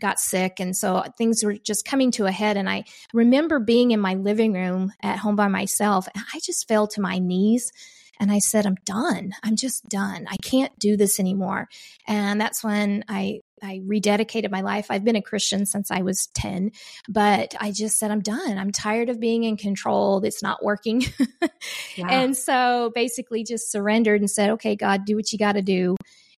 got 0.00 0.18
sick 0.18 0.60
and 0.60 0.76
so 0.76 1.02
things 1.16 1.44
were 1.44 1.54
just 1.54 1.84
coming 1.84 2.10
to 2.10 2.26
a 2.26 2.32
head 2.32 2.56
and 2.56 2.68
i 2.68 2.84
remember 3.12 3.58
being 3.58 3.90
in 3.90 4.00
my 4.00 4.14
living 4.14 4.52
room 4.52 4.92
at 5.02 5.18
home 5.18 5.36
by 5.36 5.48
myself 5.48 6.08
and 6.14 6.24
i 6.34 6.40
just 6.40 6.68
fell 6.68 6.86
to 6.86 7.00
my 7.00 7.18
knees 7.18 7.72
and 8.20 8.30
I 8.30 8.38
said, 8.38 8.66
I'm 8.66 8.76
done. 8.84 9.32
I'm 9.42 9.56
just 9.56 9.88
done. 9.88 10.26
I 10.30 10.36
can't 10.36 10.76
do 10.78 10.96
this 10.96 11.18
anymore. 11.18 11.68
And 12.06 12.40
that's 12.40 12.62
when 12.62 13.04
I 13.08 13.40
I 13.62 13.80
rededicated 13.86 14.50
my 14.50 14.60
life. 14.60 14.88
I've 14.90 15.04
been 15.04 15.16
a 15.16 15.22
Christian 15.22 15.64
since 15.64 15.90
I 15.90 16.02
was 16.02 16.26
10, 16.34 16.72
but 17.08 17.54
I 17.58 17.72
just 17.72 17.98
said, 17.98 18.10
I'm 18.10 18.20
done. 18.20 18.58
I'm 18.58 18.70
tired 18.70 19.08
of 19.08 19.18
being 19.18 19.44
in 19.44 19.56
control. 19.56 20.22
It's 20.22 20.42
not 20.42 20.62
working. 20.62 21.02
yeah. 21.96 22.08
And 22.10 22.36
so 22.36 22.92
basically 22.94 23.42
just 23.42 23.72
surrendered 23.72 24.20
and 24.20 24.30
said, 24.30 24.50
okay, 24.50 24.76
God, 24.76 25.06
do 25.06 25.16
what 25.16 25.32
you 25.32 25.38
got 25.38 25.52
to 25.52 25.62
do. 25.62 25.96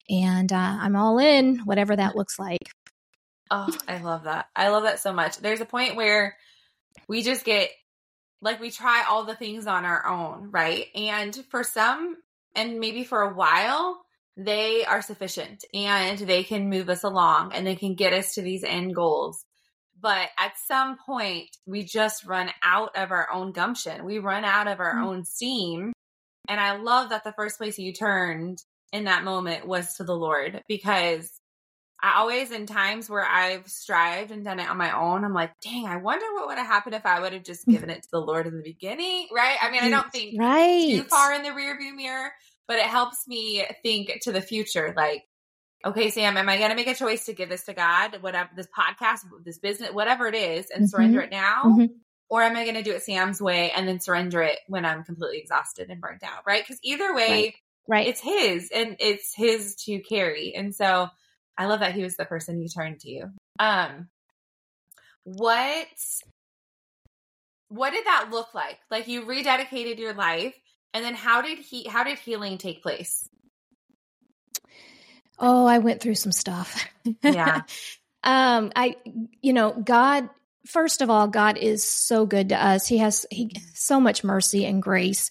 And 0.08 0.52
uh, 0.52 0.78
I'm 0.80 0.94
all 0.94 1.18
in, 1.18 1.58
whatever 1.64 1.96
that 1.96 2.14
looks 2.14 2.38
like. 2.38 2.70
Oh, 3.50 3.68
I 3.86 3.98
love 3.98 4.24
that. 4.24 4.48
I 4.54 4.68
love 4.68 4.84
that 4.84 5.00
so 5.00 5.12
much. 5.12 5.38
There's 5.38 5.60
a 5.60 5.66
point 5.66 5.96
where 5.96 6.36
we 7.08 7.22
just 7.22 7.44
get 7.44 7.70
like 8.42 8.60
we 8.60 8.70
try 8.70 9.04
all 9.08 9.24
the 9.24 9.34
things 9.34 9.66
on 9.66 9.84
our 9.84 10.06
own, 10.06 10.50
right? 10.50 10.86
And 10.94 11.34
for 11.50 11.64
some, 11.64 12.16
and 12.54 12.78
maybe 12.78 13.04
for 13.04 13.22
a 13.22 13.34
while, 13.34 14.02
they 14.36 14.84
are 14.84 15.00
sufficient 15.00 15.64
and 15.72 16.18
they 16.18 16.44
can 16.44 16.68
move 16.68 16.90
us 16.90 17.04
along 17.04 17.52
and 17.54 17.66
they 17.66 17.76
can 17.76 17.94
get 17.94 18.12
us 18.12 18.34
to 18.34 18.42
these 18.42 18.64
end 18.64 18.94
goals. 18.94 19.44
But 19.98 20.28
at 20.38 20.52
some 20.66 20.98
point, 21.06 21.48
we 21.64 21.84
just 21.84 22.26
run 22.26 22.50
out 22.62 22.96
of 22.96 23.10
our 23.10 23.32
own 23.32 23.52
gumption. 23.52 24.04
We 24.04 24.18
run 24.18 24.44
out 24.44 24.68
of 24.68 24.78
our 24.78 24.94
mm-hmm. 24.94 25.06
own 25.06 25.24
steam. 25.24 25.92
And 26.48 26.60
I 26.60 26.76
love 26.76 27.10
that 27.10 27.24
the 27.24 27.32
first 27.32 27.56
place 27.56 27.78
you 27.78 27.94
turned 27.94 28.58
in 28.92 29.04
that 29.04 29.24
moment 29.24 29.66
was 29.66 29.94
to 29.94 30.04
the 30.04 30.14
Lord 30.14 30.62
because 30.68 31.30
I 32.06 32.18
always, 32.18 32.52
in 32.52 32.66
times 32.66 33.10
where 33.10 33.24
I've 33.24 33.66
strived 33.66 34.30
and 34.30 34.44
done 34.44 34.60
it 34.60 34.70
on 34.70 34.76
my 34.76 34.96
own, 34.96 35.24
I'm 35.24 35.34
like, 35.34 35.50
dang, 35.60 35.86
I 35.86 35.96
wonder 35.96 36.24
what 36.34 36.46
would 36.46 36.56
have 36.56 36.66
happened 36.68 36.94
if 36.94 37.04
I 37.04 37.18
would 37.18 37.32
have 37.32 37.42
just 37.42 37.66
given 37.66 37.90
it 37.90 38.04
to 38.04 38.08
the 38.12 38.20
Lord 38.20 38.46
in 38.46 38.56
the 38.56 38.62
beginning, 38.62 39.26
right? 39.34 39.56
I 39.60 39.72
mean, 39.72 39.82
I 39.82 39.90
don't 39.90 40.12
think 40.12 40.40
right. 40.40 40.88
too 40.88 41.02
far 41.02 41.32
in 41.32 41.42
the 41.42 41.48
rearview 41.48 41.96
mirror, 41.96 42.30
but 42.68 42.76
it 42.76 42.84
helps 42.84 43.26
me 43.26 43.66
think 43.82 44.20
to 44.22 44.30
the 44.30 44.40
future. 44.40 44.94
Like, 44.96 45.24
okay, 45.84 46.10
Sam, 46.10 46.36
am 46.36 46.48
I 46.48 46.58
going 46.58 46.70
to 46.70 46.76
make 46.76 46.86
a 46.86 46.94
choice 46.94 47.26
to 47.26 47.32
give 47.32 47.48
this 47.48 47.64
to 47.64 47.74
God, 47.74 48.22
whatever 48.22 48.50
this 48.54 48.68
podcast, 48.68 49.22
this 49.44 49.58
business, 49.58 49.90
whatever 49.92 50.28
it 50.28 50.36
is, 50.36 50.70
and 50.70 50.84
mm-hmm. 50.84 50.86
surrender 50.86 51.22
it 51.22 51.32
now? 51.32 51.64
Mm-hmm. 51.64 51.86
Or 52.28 52.42
am 52.44 52.56
I 52.56 52.62
going 52.62 52.76
to 52.76 52.84
do 52.84 52.92
it 52.92 53.02
Sam's 53.02 53.42
way 53.42 53.72
and 53.72 53.88
then 53.88 53.98
surrender 53.98 54.42
it 54.42 54.60
when 54.68 54.84
I'm 54.84 55.02
completely 55.02 55.38
exhausted 55.38 55.90
and 55.90 56.00
burnt 56.00 56.22
out? 56.22 56.44
Right. 56.46 56.62
Because 56.62 56.78
either 56.84 57.12
way, 57.16 57.28
right. 57.28 57.54
right. 57.88 58.06
it's 58.06 58.20
his 58.20 58.70
and 58.72 58.94
it's 59.00 59.34
his 59.34 59.74
to 59.86 59.98
carry. 60.00 60.54
And 60.54 60.72
so, 60.72 61.08
I 61.58 61.66
love 61.66 61.80
that 61.80 61.94
he 61.94 62.02
was 62.02 62.16
the 62.16 62.24
person 62.24 62.60
you 62.60 62.68
turned 62.68 63.00
to. 63.00 63.28
Um, 63.58 64.08
what 65.24 65.86
what 67.68 67.90
did 67.90 68.06
that 68.06 68.28
look 68.30 68.54
like? 68.54 68.78
Like 68.90 69.08
you 69.08 69.22
rededicated 69.22 69.98
your 69.98 70.14
life, 70.14 70.54
and 70.94 71.04
then 71.04 71.14
how 71.14 71.42
did 71.42 71.58
he? 71.58 71.88
How 71.88 72.04
did 72.04 72.18
healing 72.18 72.58
take 72.58 72.82
place? 72.82 73.28
Oh, 75.38 75.66
I 75.66 75.78
went 75.78 76.00
through 76.00 76.14
some 76.14 76.32
stuff. 76.32 76.86
Yeah. 77.22 77.62
um, 78.24 78.72
I, 78.76 78.96
you 79.42 79.52
know, 79.52 79.72
God. 79.72 80.28
First 80.66 81.00
of 81.00 81.10
all, 81.10 81.28
God 81.28 81.58
is 81.58 81.88
so 81.88 82.26
good 82.26 82.48
to 82.48 82.60
us. 82.60 82.88
He 82.88 82.98
has 82.98 83.24
he 83.30 83.52
so 83.74 84.00
much 84.00 84.24
mercy 84.24 84.64
and 84.64 84.82
grace. 84.82 85.30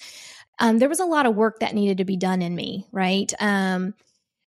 Um, 0.59 0.79
there 0.79 0.87
was 0.87 1.01
a 1.01 1.05
lot 1.05 1.25
of 1.25 1.35
work 1.35 1.59
that 1.59 1.75
needed 1.75 1.97
to 1.97 2.05
be 2.05 2.15
done 2.15 2.41
in 2.41 2.55
me, 2.55 2.87
right? 2.93 3.33
Um, 3.39 3.93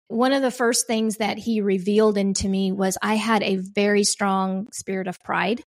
one 0.08 0.34
of 0.34 0.42
the 0.42 0.52
first 0.52 0.88
things 0.88 1.18
that 1.18 1.38
he 1.38 1.62
revealed 1.62 2.18
into 2.18 2.48
me 2.48 2.72
was 2.72 2.98
I 3.02 3.16
had 3.16 3.44
a 3.44 3.58
very 3.58 4.04
strong 4.04 4.68
spirit 4.72 5.08
of 5.08 5.20
pride. 5.24 5.62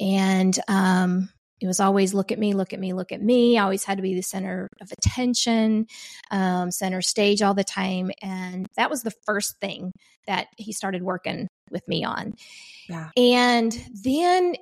And 0.00 0.58
um, 0.68 1.28
It 1.60 1.66
was 1.66 1.80
always 1.80 2.12
look 2.12 2.30
at 2.30 2.38
me, 2.38 2.52
look 2.52 2.72
at 2.72 2.80
me, 2.80 2.92
look 2.92 3.10
at 3.10 3.22
me. 3.22 3.56
I 3.56 3.62
always 3.62 3.84
had 3.84 3.96
to 3.96 4.02
be 4.02 4.14
the 4.14 4.22
center 4.22 4.68
of 4.82 4.92
attention, 4.92 5.86
um, 6.30 6.70
center 6.70 7.00
stage 7.00 7.40
all 7.40 7.54
the 7.54 7.64
time. 7.64 8.10
And 8.20 8.66
that 8.76 8.90
was 8.90 9.02
the 9.02 9.14
first 9.24 9.58
thing 9.60 9.92
that 10.26 10.48
he 10.58 10.72
started 10.72 11.02
working 11.02 11.48
with 11.70 11.86
me 11.88 12.04
on. 12.04 12.34
Yeah. 12.88 13.08
And 13.16 13.72
then 14.02 14.56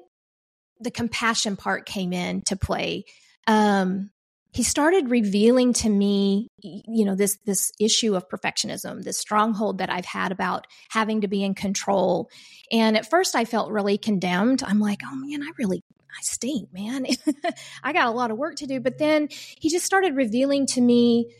the 0.80 0.90
compassion 0.90 1.56
part 1.56 1.86
came 1.86 2.12
in 2.12 2.42
to 2.46 2.56
play. 2.56 3.04
Um, 3.46 4.10
he 4.52 4.62
started 4.62 5.10
revealing 5.10 5.72
to 5.72 5.88
me 5.88 6.48
you 6.58 7.04
know 7.04 7.14
this 7.14 7.38
this 7.46 7.72
issue 7.80 8.14
of 8.14 8.28
perfectionism 8.28 9.02
this 9.02 9.18
stronghold 9.18 9.78
that 9.78 9.90
i've 9.90 10.04
had 10.04 10.30
about 10.30 10.66
having 10.90 11.22
to 11.22 11.28
be 11.28 11.42
in 11.42 11.54
control. 11.54 12.30
And 12.70 12.96
at 12.96 13.08
first 13.08 13.34
i 13.34 13.44
felt 13.44 13.72
really 13.72 13.98
condemned. 13.98 14.62
I'm 14.62 14.80
like 14.80 15.00
oh 15.04 15.14
man 15.14 15.42
i 15.42 15.50
really 15.58 15.82
i 16.10 16.22
stink 16.22 16.72
man. 16.72 17.06
I 17.82 17.92
got 17.92 18.06
a 18.06 18.10
lot 18.10 18.30
of 18.30 18.36
work 18.36 18.56
to 18.56 18.66
do. 18.66 18.80
But 18.80 18.98
then 18.98 19.28
he 19.30 19.70
just 19.70 19.86
started 19.86 20.14
revealing 20.14 20.66
to 20.68 20.80
me 20.80 21.32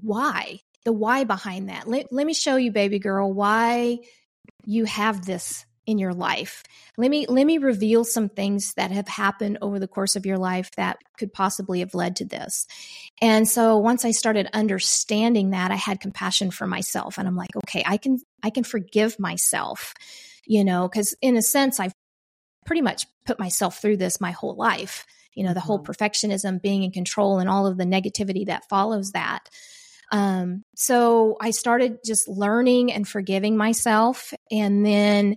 why 0.00 0.60
the 0.84 0.92
why 0.92 1.24
behind 1.24 1.68
that. 1.68 1.86
Let, 1.86 2.12
let 2.12 2.26
me 2.26 2.34
show 2.34 2.56
you 2.56 2.72
baby 2.72 2.98
girl 2.98 3.32
why 3.32 3.98
you 4.64 4.84
have 4.84 5.24
this 5.24 5.64
in 5.86 5.98
your 5.98 6.14
life. 6.14 6.62
Let 6.96 7.10
me 7.10 7.26
let 7.26 7.44
me 7.44 7.58
reveal 7.58 8.04
some 8.04 8.28
things 8.28 8.74
that 8.74 8.90
have 8.90 9.08
happened 9.08 9.58
over 9.60 9.78
the 9.78 9.88
course 9.88 10.16
of 10.16 10.26
your 10.26 10.38
life 10.38 10.70
that 10.76 10.98
could 11.18 11.32
possibly 11.32 11.80
have 11.80 11.94
led 11.94 12.16
to 12.16 12.24
this. 12.24 12.66
And 13.20 13.48
so 13.48 13.78
once 13.78 14.04
I 14.04 14.12
started 14.12 14.48
understanding 14.52 15.50
that, 15.50 15.70
I 15.70 15.76
had 15.76 16.00
compassion 16.00 16.50
for 16.50 16.66
myself 16.66 17.18
and 17.18 17.26
I'm 17.26 17.36
like, 17.36 17.56
okay, 17.56 17.82
I 17.86 17.96
can 17.96 18.18
I 18.42 18.50
can 18.50 18.64
forgive 18.64 19.18
myself. 19.18 19.94
You 20.46 20.64
know, 20.64 20.88
cuz 20.88 21.14
in 21.20 21.36
a 21.36 21.42
sense 21.42 21.80
I've 21.80 21.94
pretty 22.64 22.82
much 22.82 23.06
put 23.26 23.38
myself 23.38 23.80
through 23.80 23.96
this 23.96 24.20
my 24.20 24.30
whole 24.30 24.54
life. 24.54 25.04
You 25.34 25.44
know, 25.44 25.54
the 25.54 25.60
whole 25.60 25.80
mm-hmm. 25.80 25.90
perfectionism, 25.90 26.62
being 26.62 26.82
in 26.82 26.92
control 26.92 27.38
and 27.38 27.48
all 27.48 27.66
of 27.66 27.78
the 27.78 27.84
negativity 27.84 28.46
that 28.46 28.68
follows 28.68 29.12
that. 29.12 29.48
Um, 30.12 30.62
so 30.76 31.38
I 31.40 31.50
started 31.50 32.00
just 32.04 32.28
learning 32.28 32.92
and 32.92 33.08
forgiving 33.08 33.56
myself. 33.56 34.34
And 34.50 34.84
then 34.84 35.36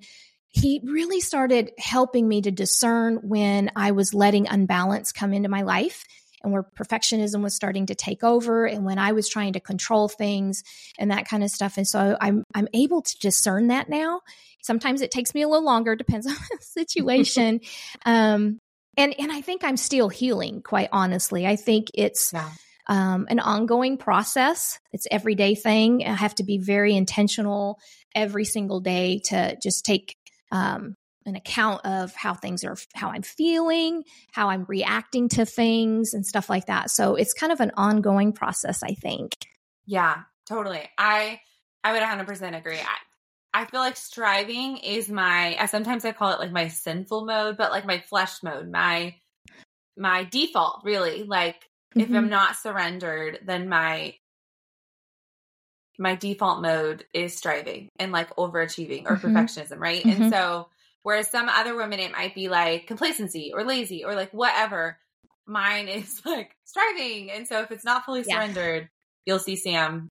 he 0.55 0.79
really 0.85 1.19
started 1.19 1.71
helping 1.77 2.25
me 2.25 2.41
to 2.41 2.50
discern 2.50 3.17
when 3.24 3.71
I 3.75 3.91
was 3.91 4.13
letting 4.13 4.47
unbalance 4.47 5.12
come 5.12 5.33
into 5.33 5.50
my 5.50 5.63
life 5.63 6.05
and 6.41 6.53
where 6.53 6.63
perfectionism 6.63 7.41
was 7.41 7.53
starting 7.53 7.88
to 7.88 7.95
take 7.95 8.24
over 8.24 8.65
and 8.65 8.85
when 8.85 8.97
I 8.97 9.12
was 9.12 9.27
trying 9.27 9.53
to 9.53 9.59
control 9.59 10.07
things 10.07 10.63
and 10.97 11.12
that 11.12 11.27
kind 11.27 11.43
of 11.43 11.50
stuff. 11.50 11.75
And 11.75 11.85
so 11.85 12.15
I'm 12.21 12.45
I'm 12.53 12.69
able 12.74 13.01
to 13.01 13.17
discern 13.19 13.67
that 13.67 13.89
now. 13.89 14.21
Sometimes 14.62 15.01
it 15.01 15.12
takes 15.12 15.33
me 15.35 15.41
a 15.41 15.47
little 15.50 15.65
longer, 15.65 15.93
depends 15.93 16.25
on 16.27 16.33
the 16.33 16.57
situation. 16.62 17.59
um, 18.05 18.59
and 18.95 19.13
and 19.19 19.33
I 19.33 19.41
think 19.41 19.65
I'm 19.65 19.77
still 19.77 20.07
healing, 20.07 20.62
quite 20.62 20.88
honestly. 20.93 21.45
I 21.45 21.57
think 21.57 21.91
it's 21.93 22.31
yeah. 22.31 22.50
um, 22.88 23.27
an 23.29 23.41
ongoing 23.41 23.97
process. 23.97 24.79
It's 24.93 25.05
everyday 25.12 25.53
thing. 25.53 26.05
I 26.05 26.13
have 26.13 26.35
to 26.35 26.45
be 26.45 26.59
very 26.59 26.95
intentional 26.95 27.77
every 28.15 28.45
single 28.45 28.79
day 28.79 29.19
to 29.25 29.57
just 29.62 29.83
take 29.83 30.15
um, 30.51 30.95
an 31.25 31.35
account 31.35 31.85
of 31.85 32.13
how 32.15 32.33
things 32.33 32.63
are, 32.63 32.77
how 32.93 33.09
I'm 33.09 33.23
feeling, 33.23 34.03
how 34.31 34.49
I'm 34.49 34.65
reacting 34.65 35.29
to 35.29 35.45
things, 35.45 36.13
and 36.13 36.25
stuff 36.25 36.49
like 36.49 36.67
that. 36.67 36.91
So 36.91 37.15
it's 37.15 37.33
kind 37.33 37.51
of 37.51 37.59
an 37.59 37.71
ongoing 37.75 38.31
process, 38.31 38.83
I 38.83 38.93
think. 38.93 39.33
Yeah, 39.85 40.21
totally. 40.47 40.83
I 40.97 41.39
I 41.83 41.91
would 41.91 42.01
100% 42.01 42.57
agree. 42.57 42.79
I, 42.79 43.61
I 43.61 43.65
feel 43.65 43.79
like 43.79 43.95
striving 43.95 44.77
is 44.77 45.07
my. 45.07 45.55
I, 45.59 45.67
Sometimes 45.67 46.03
I 46.03 46.11
call 46.11 46.31
it 46.33 46.39
like 46.39 46.51
my 46.51 46.67
sinful 46.67 47.25
mode, 47.25 47.57
but 47.57 47.71
like 47.71 47.85
my 47.85 47.99
flesh 47.99 48.43
mode, 48.43 48.69
my 48.69 49.15
my 49.97 50.23
default. 50.25 50.81
Really, 50.83 51.23
like 51.23 51.55
mm-hmm. 51.55 52.01
if 52.01 52.09
I'm 52.09 52.23
mm-hmm. 52.23 52.29
not 52.29 52.57
surrendered, 52.57 53.39
then 53.45 53.69
my 53.69 54.15
my 55.97 56.15
default 56.15 56.61
mode 56.61 57.05
is 57.13 57.35
striving 57.35 57.89
and 57.99 58.11
like 58.11 58.35
overachieving 58.35 59.05
or 59.05 59.15
mm-hmm. 59.15 59.35
perfectionism, 59.35 59.79
right? 59.79 60.03
Mm-hmm. 60.03 60.23
And 60.23 60.33
so, 60.33 60.69
whereas 61.03 61.29
some 61.29 61.49
other 61.49 61.75
women, 61.75 61.99
it 61.99 62.11
might 62.11 62.35
be 62.35 62.49
like 62.49 62.87
complacency 62.87 63.51
or 63.53 63.63
lazy 63.63 64.03
or 64.03 64.15
like 64.15 64.31
whatever. 64.31 64.97
Mine 65.45 65.87
is 65.89 66.21
like 66.25 66.55
striving. 66.65 67.31
And 67.31 67.47
so, 67.47 67.61
if 67.61 67.71
it's 67.71 67.85
not 67.85 68.05
fully 68.05 68.23
yeah. 68.27 68.35
surrendered, 68.35 68.89
you'll 69.25 69.39
see 69.39 69.55
Sam 69.55 70.09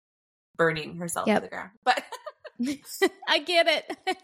burning 0.57 0.97
herself 0.97 1.27
yep. 1.27 1.39
to 1.39 1.43
the 1.43 1.51
ground. 1.51 1.71
But 1.85 2.03
I 3.29 3.39
get 3.41 3.67
it. 3.69 3.97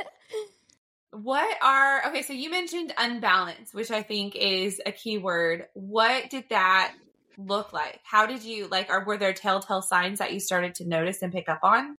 what 1.13 1.57
are 1.63 2.09
okay? 2.09 2.23
So, 2.23 2.33
you 2.33 2.51
mentioned 2.51 2.95
unbalance, 2.97 3.75
which 3.75 3.91
I 3.91 4.03
think 4.03 4.37
is 4.37 4.81
a 4.85 4.93
key 4.93 5.19
word. 5.19 5.67
What 5.75 6.31
did 6.31 6.45
that 6.51 6.95
look 7.39 7.73
like? 7.73 8.01
How 8.05 8.27
did 8.27 8.43
you 8.43 8.67
like 8.67 8.91
or 8.91 9.05
were 9.05 9.17
there 9.17 9.33
telltale 9.33 9.83
signs 9.83 10.19
that 10.19 10.33
you 10.33 10.41
started 10.41 10.75
to 10.77 10.89
notice 10.89 11.23
and 11.23 11.33
pick 11.33 11.49
up 11.49 11.61
on? 11.63 11.97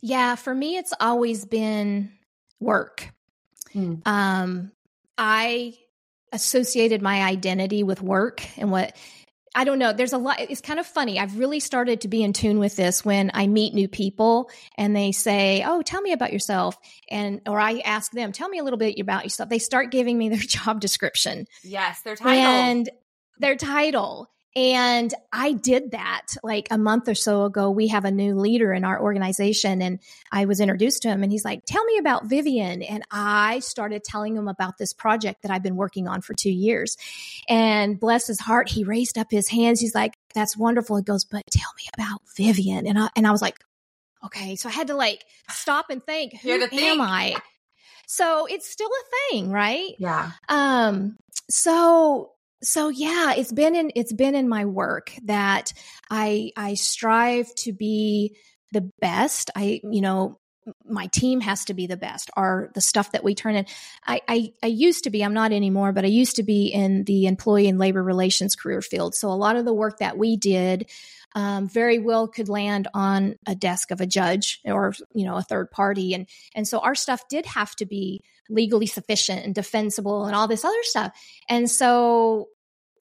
Yeah, 0.00 0.34
for 0.34 0.54
me 0.54 0.76
it's 0.76 0.92
always 1.00 1.44
been 1.44 2.12
work. 2.60 3.10
Mm. 3.74 4.06
Um 4.06 4.72
I 5.16 5.74
associated 6.32 7.00
my 7.00 7.22
identity 7.22 7.82
with 7.82 8.02
work 8.02 8.42
and 8.58 8.70
what 8.70 8.96
I 9.56 9.62
don't 9.62 9.78
know. 9.78 9.92
There's 9.92 10.12
a 10.12 10.18
lot. 10.18 10.40
It's 10.40 10.60
kind 10.60 10.80
of 10.80 10.86
funny. 10.86 11.18
I've 11.18 11.38
really 11.38 11.60
started 11.60 12.00
to 12.00 12.08
be 12.08 12.24
in 12.24 12.32
tune 12.32 12.58
with 12.58 12.74
this 12.74 13.04
when 13.04 13.30
I 13.34 13.46
meet 13.46 13.72
new 13.72 13.86
people 13.86 14.50
and 14.76 14.96
they 14.96 15.12
say, 15.12 15.62
"Oh, 15.64 15.80
tell 15.80 16.00
me 16.00 16.10
about 16.10 16.32
yourself," 16.32 16.76
and 17.08 17.40
or 17.46 17.60
I 17.60 17.78
ask 17.78 18.10
them, 18.10 18.32
"Tell 18.32 18.48
me 18.48 18.58
a 18.58 18.64
little 18.64 18.78
bit 18.78 18.98
about 18.98 19.22
yourself." 19.22 19.48
They 19.48 19.60
start 19.60 19.92
giving 19.92 20.18
me 20.18 20.28
their 20.28 20.38
job 20.40 20.80
description. 20.80 21.46
Yes, 21.62 22.00
their 22.02 22.16
title. 22.16 22.42
And 22.42 22.90
their 23.38 23.56
title. 23.56 24.30
And 24.56 25.12
I 25.32 25.52
did 25.52 25.90
that 25.90 26.26
like 26.44 26.68
a 26.70 26.78
month 26.78 27.08
or 27.08 27.16
so 27.16 27.44
ago. 27.44 27.70
We 27.72 27.88
have 27.88 28.04
a 28.04 28.10
new 28.12 28.36
leader 28.36 28.72
in 28.72 28.84
our 28.84 29.00
organization 29.00 29.82
and 29.82 29.98
I 30.30 30.44
was 30.44 30.60
introduced 30.60 31.02
to 31.02 31.08
him 31.08 31.24
and 31.24 31.32
he's 31.32 31.44
like, 31.44 31.64
tell 31.66 31.84
me 31.84 31.98
about 31.98 32.26
Vivian. 32.26 32.82
And 32.82 33.02
I 33.10 33.58
started 33.58 34.04
telling 34.04 34.36
him 34.36 34.46
about 34.46 34.78
this 34.78 34.92
project 34.92 35.42
that 35.42 35.50
I've 35.50 35.64
been 35.64 35.74
working 35.74 36.06
on 36.06 36.20
for 36.20 36.34
two 36.34 36.52
years. 36.52 36.96
And 37.48 37.98
bless 37.98 38.28
his 38.28 38.38
heart, 38.38 38.68
he 38.68 38.84
raised 38.84 39.18
up 39.18 39.26
his 39.28 39.48
hands. 39.48 39.80
He's 39.80 39.94
like, 39.94 40.14
that's 40.36 40.56
wonderful. 40.56 40.98
He 40.98 41.02
goes, 41.02 41.24
but 41.24 41.42
tell 41.50 41.72
me 41.76 41.88
about 41.98 42.20
Vivian. 42.36 42.86
And 42.86 42.96
I, 42.96 43.08
and 43.16 43.26
I 43.26 43.32
was 43.32 43.42
like, 43.42 43.58
okay. 44.24 44.54
So 44.54 44.68
I 44.68 44.72
had 44.72 44.86
to 44.86 44.94
like 44.94 45.24
stop 45.50 45.86
and 45.90 46.04
think, 46.04 46.38
who 46.40 46.50
am 46.50 46.68
think. 46.68 47.00
I? 47.00 47.34
So 48.06 48.46
it's 48.46 48.70
still 48.70 48.90
a 48.90 49.32
thing, 49.32 49.50
right? 49.50 49.96
Yeah. 49.98 50.30
Um, 50.48 51.16
so 51.50 52.33
so 52.64 52.88
yeah 52.88 53.34
it's 53.34 53.52
been 53.52 53.76
in 53.76 53.92
it's 53.94 54.12
been 54.12 54.34
in 54.34 54.48
my 54.48 54.64
work 54.64 55.12
that 55.24 55.72
i 56.10 56.50
i 56.56 56.74
strive 56.74 57.54
to 57.54 57.72
be 57.72 58.36
the 58.74 58.90
best. 59.00 59.50
I 59.56 59.80
you 59.82 60.02
know 60.02 60.38
my 60.84 61.06
team 61.08 61.40
has 61.40 61.64
to 61.66 61.74
be 61.74 61.86
the 61.86 61.96
best 61.96 62.30
or 62.36 62.70
the 62.74 62.80
stuff 62.80 63.12
that 63.12 63.24
we 63.24 63.34
turn 63.34 63.54
in 63.54 63.66
I, 64.06 64.20
I 64.28 64.52
i 64.62 64.66
used 64.66 65.04
to 65.04 65.10
be 65.10 65.24
i'm 65.24 65.34
not 65.34 65.52
anymore 65.52 65.92
but 65.92 66.04
i 66.04 66.08
used 66.08 66.36
to 66.36 66.42
be 66.42 66.66
in 66.66 67.04
the 67.04 67.26
employee 67.26 67.68
and 67.68 67.78
labor 67.78 68.02
relations 68.02 68.56
career 68.56 68.82
field 68.82 69.14
so 69.14 69.28
a 69.28 69.32
lot 69.32 69.56
of 69.56 69.64
the 69.64 69.74
work 69.74 69.98
that 69.98 70.18
we 70.18 70.36
did 70.36 70.90
um, 71.36 71.68
very 71.68 71.98
well 71.98 72.28
could 72.28 72.48
land 72.48 72.86
on 72.94 73.36
a 73.46 73.56
desk 73.56 73.90
of 73.90 74.00
a 74.00 74.06
judge 74.06 74.60
or 74.64 74.94
you 75.14 75.24
know 75.24 75.36
a 75.36 75.42
third 75.42 75.70
party 75.70 76.14
and 76.14 76.28
and 76.54 76.66
so 76.66 76.78
our 76.78 76.94
stuff 76.94 77.28
did 77.28 77.44
have 77.46 77.74
to 77.76 77.86
be 77.86 78.22
legally 78.48 78.86
sufficient 78.86 79.44
and 79.44 79.54
defensible 79.54 80.26
and 80.26 80.36
all 80.36 80.46
this 80.46 80.64
other 80.64 80.82
stuff 80.82 81.12
and 81.48 81.70
so 81.70 82.48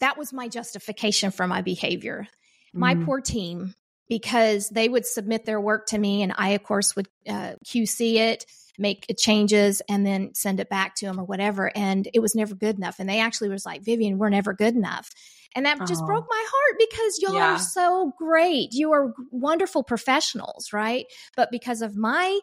that 0.04 0.18
was 0.18 0.34
my 0.34 0.50
justification 0.50 1.32
for 1.32 1.48
my 1.48 1.62
behavior. 1.62 2.28
My 2.74 2.94
mm. 2.94 3.06
poor 3.06 3.22
team, 3.22 3.74
because 4.10 4.70
they 4.70 4.90
would 4.90 5.06
submit 5.06 5.46
their 5.46 5.62
work 5.62 5.88
to 5.88 5.98
me, 5.98 6.22
and 6.24 6.34
I, 6.36 6.50
of 6.50 6.64
course, 6.64 6.96
would 6.96 7.08
uh, 7.28 7.54
QC 7.66 8.16
it, 8.16 8.46
make 8.78 9.06
changes, 9.18 9.82
and 9.90 10.06
then 10.06 10.34
send 10.34 10.60
it 10.60 10.70
back 10.70 10.96
to 10.96 11.06
them 11.06 11.20
or 11.20 11.24
whatever. 11.24 11.72
And 11.76 12.08
it 12.14 12.20
was 12.20 12.36
never 12.36 12.56
good 12.56 12.78
enough. 12.78 13.00
And 13.00 13.08
they 13.08 13.20
actually 13.20 13.50
was 13.50 13.66
like, 13.66 13.84
Vivian, 13.84 14.18
we're 14.18 14.30
never 14.30 14.54
good 14.54 14.76
enough. 14.76 15.10
And 15.56 15.68
that 15.68 15.86
just 15.88 16.04
broke 16.06 16.26
my 16.28 16.46
heart 16.48 16.80
because 16.80 17.20
y'all 17.22 17.36
yeah. 17.36 17.54
are 17.54 17.60
so 17.60 18.12
great. 18.18 18.70
You 18.72 18.92
are 18.94 19.14
wonderful 19.32 19.84
professionals, 19.84 20.74
right? 20.74 21.06
But 21.36 21.52
because 21.52 21.84
of 21.84 21.96
my 21.96 22.40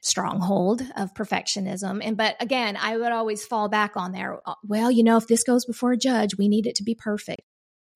stronghold 0.00 0.82
of 0.96 1.12
perfectionism. 1.14 2.00
And 2.02 2.16
but 2.16 2.36
again, 2.40 2.76
I 2.80 2.96
would 2.96 3.12
always 3.12 3.44
fall 3.44 3.68
back 3.68 3.96
on 3.96 4.12
there. 4.12 4.40
Uh, 4.46 4.54
well, 4.64 4.90
you 4.90 5.02
know, 5.02 5.16
if 5.16 5.26
this 5.26 5.42
goes 5.42 5.64
before 5.64 5.92
a 5.92 5.96
judge, 5.96 6.36
we 6.38 6.48
need 6.48 6.66
it 6.66 6.76
to 6.76 6.84
be 6.84 6.94
perfect. 6.94 7.42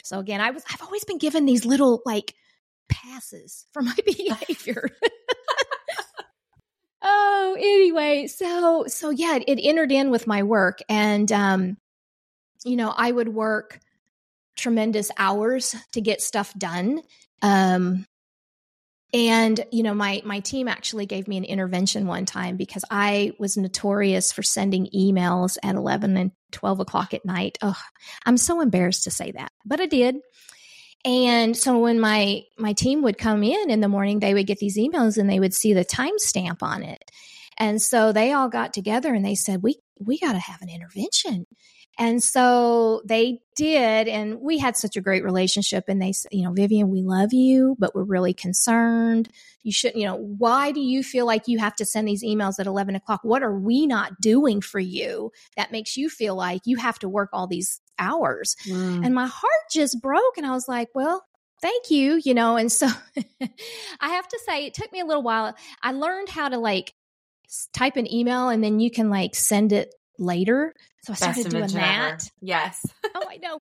So 0.03 0.19
again, 0.19 0.41
I 0.41 0.51
was 0.51 0.65
I've 0.71 0.83
always 0.83 1.05
been 1.05 1.19
given 1.19 1.47
these 1.47 1.65
little 1.65 2.03
like 2.05 2.35
passes 2.93 3.67
for 3.73 3.83
my 3.83 3.97
behavior. 4.07 4.89
oh, 7.03 7.57
anyway, 7.59 8.27
so 8.27 8.85
so 8.87 9.11
yeah, 9.11 9.37
it, 9.37 9.45
it 9.49 9.63
entered 9.63 9.93
in 9.93 10.11
with 10.11 10.27
my 10.27 10.43
work 10.43 10.79
and 10.89 11.31
um 11.33 11.77
you 12.65 12.77
know, 12.77 12.93
I 12.97 13.11
would 13.11 13.29
work 13.29 13.81
tremendous 14.57 15.11
hours 15.19 15.75
to 15.93 16.01
get 16.01 16.21
stuff 16.21 16.53
done. 16.59 17.01
Um 17.43 18.07
And, 19.15 19.63
you 19.71 19.83
know, 19.83 19.93
my, 19.95 20.23
my 20.25 20.41
team 20.41 20.69
actually 20.69 21.05
gave 21.05 21.29
me 21.29 21.37
an 21.37 21.45
intervention 21.45 22.07
one 22.07 22.25
time 22.25 22.57
because 22.57 22.83
I 22.91 23.33
was 23.39 23.59
notorious 23.59 24.33
for 24.33 24.43
sending 24.43 24.89
emails 24.95 25.59
at 25.63 25.75
11 25.75 26.17
and 26.17 26.31
12 26.53 26.81
o'clock 26.81 27.13
at 27.13 27.25
night. 27.25 27.59
Oh, 27.61 27.77
I'm 28.25 28.39
so 28.39 28.63
embarrassed 28.63 29.05
to 29.05 29.11
say 29.11 29.33
that, 29.33 29.53
but 29.67 29.81
I 29.83 29.87
did. 29.87 30.17
And 31.05 31.57
so 31.57 31.79
when 31.79 31.99
my, 31.99 32.43
my 32.59 32.73
team 32.75 33.03
would 33.03 33.19
come 33.19 33.43
in 33.43 33.71
in 33.71 33.81
the 33.81 33.89
morning, 33.89 34.21
they 34.21 34.35
would 34.35 34.47
get 34.47 34.59
these 34.59 34.79
emails 34.79 35.19
and 35.19 35.29
they 35.29 35.41
would 35.41 35.55
see 35.55 35.73
the 35.73 35.85
timestamp 35.85 36.63
on 36.63 36.83
it. 36.83 37.11
And 37.59 37.83
so 37.83 38.13
they 38.13 38.33
all 38.33 38.49
got 38.49 38.73
together 38.73 39.13
and 39.13 39.25
they 39.25 39.35
said, 39.35 39.63
we, 39.63 39.77
we 39.99 40.19
got 40.19 40.33
to 40.33 40.39
have 40.39 40.63
an 40.63 40.69
intervention. 40.69 41.47
And 41.99 42.23
so 42.23 43.03
they 43.05 43.41
did. 43.55 44.09
And 44.09 44.41
we 44.41 44.59
had 44.59 44.77
such 44.77 44.97
a 44.97 45.01
great 45.01 45.25
relationship. 45.25 45.85
And 45.89 46.01
they 46.01 46.13
said, 46.13 46.33
you 46.33 46.45
know, 46.45 46.53
Vivian, 46.53 46.89
we 46.89 47.03
love 47.03 47.33
you, 47.33 47.77
but 47.79 47.95
we're 47.95 48.03
really 48.03 48.33
concerned. 48.33 49.29
You 49.63 49.73
shouldn't, 49.73 50.01
you 50.01 50.07
know, 50.07 50.17
why 50.17 50.73
do 50.73 50.81
you 50.81 51.03
feel 51.03 51.27
like 51.27 51.49
you 51.49 51.59
have 51.59 51.77
to 51.77 51.85
send 51.85 52.09
these 52.09 52.25
emails 52.25 52.59
at 52.59 52.67
11 52.67 52.97
o'clock? 52.97 53.21
What 53.23 53.43
are 53.43 53.57
we 53.57 53.87
not 53.87 54.21
doing 54.21 54.61
for 54.61 54.81
you 54.81 55.33
that 55.57 55.71
makes 55.71 55.97
you 55.97 56.09
feel 56.09 56.35
like 56.35 56.63
you 56.65 56.77
have 56.79 56.99
to 57.01 57.09
work 57.09 57.29
all 57.33 57.47
these 57.47 57.81
hours? 57.99 58.57
Mm. 58.67 59.05
And 59.05 59.15
my 59.15 59.27
heart 59.27 59.53
just 59.71 60.01
broke. 60.01 60.39
And 60.39 60.47
I 60.47 60.53
was 60.53 60.69
like, 60.69 60.89
well, 60.95 61.23
thank 61.61 61.91
you, 61.91 62.21
you 62.25 62.33
know. 62.33 62.57
And 62.57 62.73
so 62.73 62.89
I 64.01 64.09
have 64.09 64.29
to 64.29 64.41
say, 64.47 64.67
it 64.67 64.75
took 64.75 64.91
me 64.93 65.01
a 65.01 65.07
little 65.07 65.23
while. 65.23 65.55
I 65.83 65.93
learned 65.93 66.31
how 66.31 66.49
to 66.49 66.59
like 66.59 66.95
type 67.75 67.97
an 67.97 68.13
email 68.13 68.49
and 68.49 68.65
then 68.65 68.81
you 68.81 68.91
can 68.91 69.11
like 69.11 69.35
send 69.35 69.73
it 69.73 69.95
later. 70.23 70.75
So 71.05 71.13
I 71.13 71.17
started 71.17 71.49
doing 71.49 71.67
that. 71.69 72.13
Ever. 72.13 72.19
Yes. 72.41 72.85
oh, 73.15 73.27
I 73.29 73.37
know. 73.39 73.59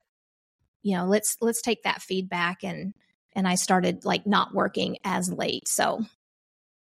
You 0.84 0.98
know, 0.98 1.06
let's 1.06 1.38
let's 1.41 1.62
take 1.62 1.84
that 1.84 2.01
feedback 2.01 2.63
and 2.63 2.94
and 3.34 3.48
I 3.48 3.56
started 3.56 4.06
like 4.06 4.25
not 4.25 4.53
working 4.53 4.98
as 5.03 5.32
late. 5.32 5.68
So 5.68 6.06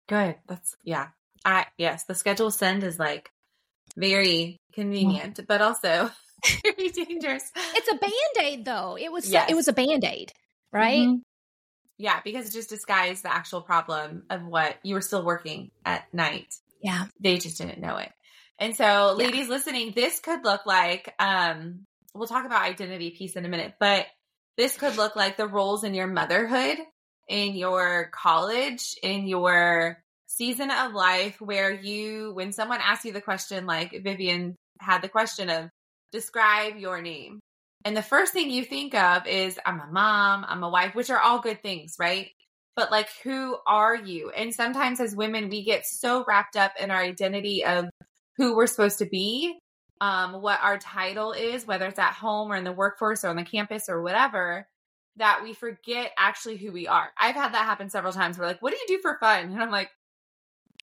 good. 0.08 0.36
That's 0.48 0.76
yeah. 0.84 1.08
I 1.46 1.66
yes, 1.78 2.04
the 2.06 2.16
schedule 2.16 2.52
send 2.52 2.84
is 2.84 3.00
like 3.00 3.32
very 3.98 4.58
convenient, 4.74 5.40
but 5.48 5.62
also 5.62 6.12
very 6.64 6.90
dangerous. 6.90 7.52
It's 7.76 7.92
a 7.92 7.96
band-aid 7.96 8.66
though. 8.66 8.98
It 8.98 9.12
was 9.12 9.30
yes. 9.30 9.50
it 9.50 9.56
was 9.56 9.68
a 9.68 9.74
band-aid, 9.74 10.32
right? 10.72 11.08
Mm-hmm. 11.08 11.20
Yeah, 11.98 12.22
because 12.24 12.48
it 12.48 12.54
just 12.54 12.70
disguised 12.70 13.24
the 13.24 13.34
actual 13.34 13.62
problem 13.62 14.24
of 14.30 14.46
what 14.46 14.78
you 14.84 14.96
were 14.96 15.02
still 15.02 15.24
working 15.24 15.72
at 15.86 16.12
night. 16.14 16.56
Yeah. 16.82 17.06
They 17.20 17.38
just 17.38 17.58
didn't 17.58 17.82
know 17.82 17.98
it. 17.98 18.10
And 18.60 18.76
so, 18.76 18.84
yeah. 18.84 19.12
ladies 19.12 19.48
listening, 19.48 19.94
this 19.96 20.20
could 20.20 20.44
look 20.44 20.66
like 20.66 21.14
um, 21.20 21.86
we'll 22.14 22.28
talk 22.28 22.46
about 22.46 22.64
identity 22.64 23.12
piece 23.12 23.36
in 23.36 23.46
a 23.46 23.50
minute, 23.50 23.76
but 23.80 24.06
this 24.58 24.78
could 24.78 24.98
look 24.98 25.16
like 25.16 25.38
the 25.38 25.48
roles 25.48 25.84
in 25.84 25.94
your 25.94 26.08
motherhood, 26.08 26.78
in 27.28 27.56
your 27.56 28.10
college, 28.14 28.96
in 29.02 29.28
your 29.28 30.04
season 30.28 30.70
of 30.70 30.94
life 30.94 31.40
where 31.40 31.72
you, 31.72 32.34
when 32.34 32.52
someone 32.52 32.80
asks 32.82 33.06
you 33.06 33.14
the 33.14 33.22
question, 33.22 33.66
like 33.66 33.92
Vivian 34.04 34.56
had 34.80 35.02
the 35.02 35.10
question 35.10 35.50
of 35.50 35.70
describe 36.12 36.76
your 36.78 37.02
name. 37.02 37.40
And 37.86 37.96
the 37.96 38.02
first 38.02 38.34
thing 38.34 38.50
you 38.50 38.66
think 38.66 38.94
of 38.94 39.26
is 39.26 39.58
I'm 39.66 39.80
a 39.80 39.88
mom, 39.88 40.46
I'm 40.48 40.64
a 40.64 40.70
wife, 40.70 40.96
which 40.96 41.10
are 41.10 41.20
all 41.20 41.40
good 41.40 41.62
things, 41.62 41.96
right? 41.98 42.30
But 42.76 42.92
like, 42.92 43.10
who 43.24 43.58
are 43.66 43.96
you? 43.96 44.32
And 44.32 44.54
sometimes 44.54 45.00
as 45.00 45.16
women, 45.16 45.50
we 45.50 45.64
get 45.64 45.86
so 45.86 46.26
wrapped 46.28 46.56
up 46.56 46.74
in 46.80 46.92
our 46.92 47.02
identity 47.02 47.64
of 47.64 47.86
who 48.40 48.56
we're 48.56 48.68
supposed 48.68 49.00
to 49.00 49.06
be, 49.06 49.60
um, 50.00 50.42
what 50.42 50.60
our 50.64 50.78
title 50.78 51.34
is, 51.34 51.68
whether 51.68 51.86
it's 51.86 52.00
at 52.00 52.14
home 52.14 52.52
or 52.52 52.56
in 52.56 52.64
the 52.64 52.72
workforce 52.72 53.26
or 53.26 53.28
on 53.28 53.36
the 53.36 53.44
campus 53.44 53.90
or 53.90 54.02
whatever, 54.02 54.66
that 55.18 55.42
we 55.44 55.54
forget 55.54 56.14
actually 56.18 56.56
who 56.56 56.72
we 56.72 56.88
are. 56.88 57.10
I've 57.20 57.36
had 57.36 57.54
that 57.54 57.66
happen 57.66 57.90
several 57.90 58.14
times. 58.14 58.38
We're 58.38 58.46
like, 58.46 58.62
what 58.62 58.72
do 58.72 58.80
you 58.80 58.98
do 58.98 59.02
for 59.02 59.18
fun? 59.20 59.52
And 59.52 59.62
I'm 59.62 59.72
like, 59.72 59.90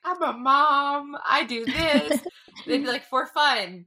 I'm 0.04 0.22
a 0.22 0.34
mom. 0.34 1.16
I 1.26 1.44
do 1.44 1.64
this. 1.64 2.20
They'd 2.66 2.82
be 2.82 2.86
like, 2.86 3.06
for 3.06 3.24
fun. 3.24 3.86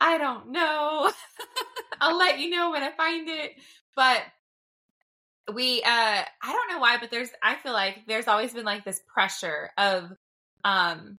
I 0.00 0.18
don't 0.18 0.50
know. 0.50 1.12
I'll 2.00 2.18
let 2.18 2.40
you 2.40 2.50
know 2.50 2.72
when 2.72 2.82
I 2.82 2.90
find 2.90 3.28
it. 3.28 3.52
But 3.94 4.22
we 5.54 5.82
uh 5.82 5.86
I 5.86 6.52
don't 6.52 6.70
know 6.70 6.80
why, 6.80 6.98
but 7.00 7.10
there's 7.10 7.30
I 7.42 7.54
feel 7.54 7.72
like 7.72 8.06
there's 8.06 8.28
always 8.28 8.52
been 8.52 8.64
like 8.64 8.84
this 8.84 9.00
pressure 9.12 9.70
of 9.78 10.12
um 10.64 11.16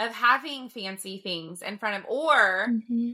of 0.00 0.12
having 0.12 0.68
fancy 0.68 1.20
things 1.22 1.62
in 1.62 1.78
front 1.78 1.96
of 2.02 2.10
or 2.10 2.68
mm-hmm. 2.68 3.10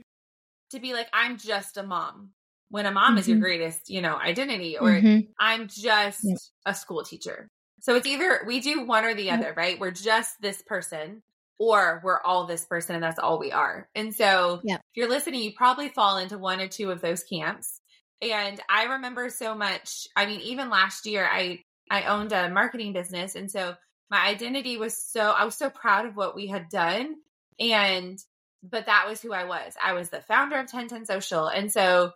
to 0.70 0.80
be 0.80 0.94
like 0.94 1.08
i'm 1.12 1.36
just 1.36 1.76
a 1.76 1.82
mom 1.82 2.30
when 2.70 2.86
a 2.86 2.90
mom 2.90 3.10
mm-hmm. 3.10 3.18
is 3.18 3.28
your 3.28 3.36
mm-hmm. 3.36 3.44
greatest 3.44 3.90
you 3.90 4.00
know 4.00 4.16
identity 4.16 4.78
or 4.78 4.90
mm-hmm. 4.90 5.20
i'm 5.38 5.68
just 5.68 6.20
yep. 6.22 6.38
a 6.64 6.74
school 6.74 7.02
teacher 7.02 7.48
so 7.80 7.96
it's 7.96 8.06
either 8.06 8.40
we 8.46 8.60
do 8.60 8.86
one 8.86 9.04
or 9.04 9.14
the 9.14 9.30
other 9.30 9.52
right 9.56 9.80
we're 9.80 9.90
just 9.90 10.34
this 10.40 10.62
person 10.62 11.22
or 11.58 12.00
we're 12.04 12.20
all 12.22 12.46
this 12.46 12.64
person 12.66 12.94
and 12.94 13.02
that's 13.02 13.18
all 13.18 13.38
we 13.38 13.50
are 13.50 13.88
and 13.94 14.14
so 14.14 14.60
yep. 14.62 14.80
if 14.80 14.96
you're 14.96 15.10
listening 15.10 15.42
you 15.42 15.52
probably 15.56 15.88
fall 15.88 16.18
into 16.18 16.38
one 16.38 16.60
or 16.60 16.68
two 16.68 16.90
of 16.90 17.00
those 17.00 17.24
camps 17.24 17.80
and 18.22 18.60
i 18.70 18.84
remember 18.84 19.28
so 19.28 19.54
much 19.54 20.06
i 20.14 20.24
mean 20.24 20.40
even 20.40 20.70
last 20.70 21.06
year 21.06 21.28
i 21.30 21.58
i 21.90 22.04
owned 22.04 22.32
a 22.32 22.48
marketing 22.48 22.92
business 22.92 23.34
and 23.34 23.50
so 23.50 23.74
my 24.10 24.26
identity 24.26 24.76
was 24.76 24.96
so 24.96 25.20
I 25.20 25.44
was 25.44 25.56
so 25.56 25.70
proud 25.70 26.06
of 26.06 26.16
what 26.16 26.34
we 26.34 26.46
had 26.46 26.68
done 26.68 27.16
and 27.58 28.18
but 28.62 28.86
that 28.86 29.06
was 29.08 29.20
who 29.20 29.32
I 29.32 29.44
was. 29.44 29.74
I 29.82 29.92
was 29.92 30.10
the 30.10 30.20
founder 30.20 30.56
of 30.56 30.72
1010 30.72 31.06
Social. 31.06 31.46
And 31.46 31.70
so 31.70 32.12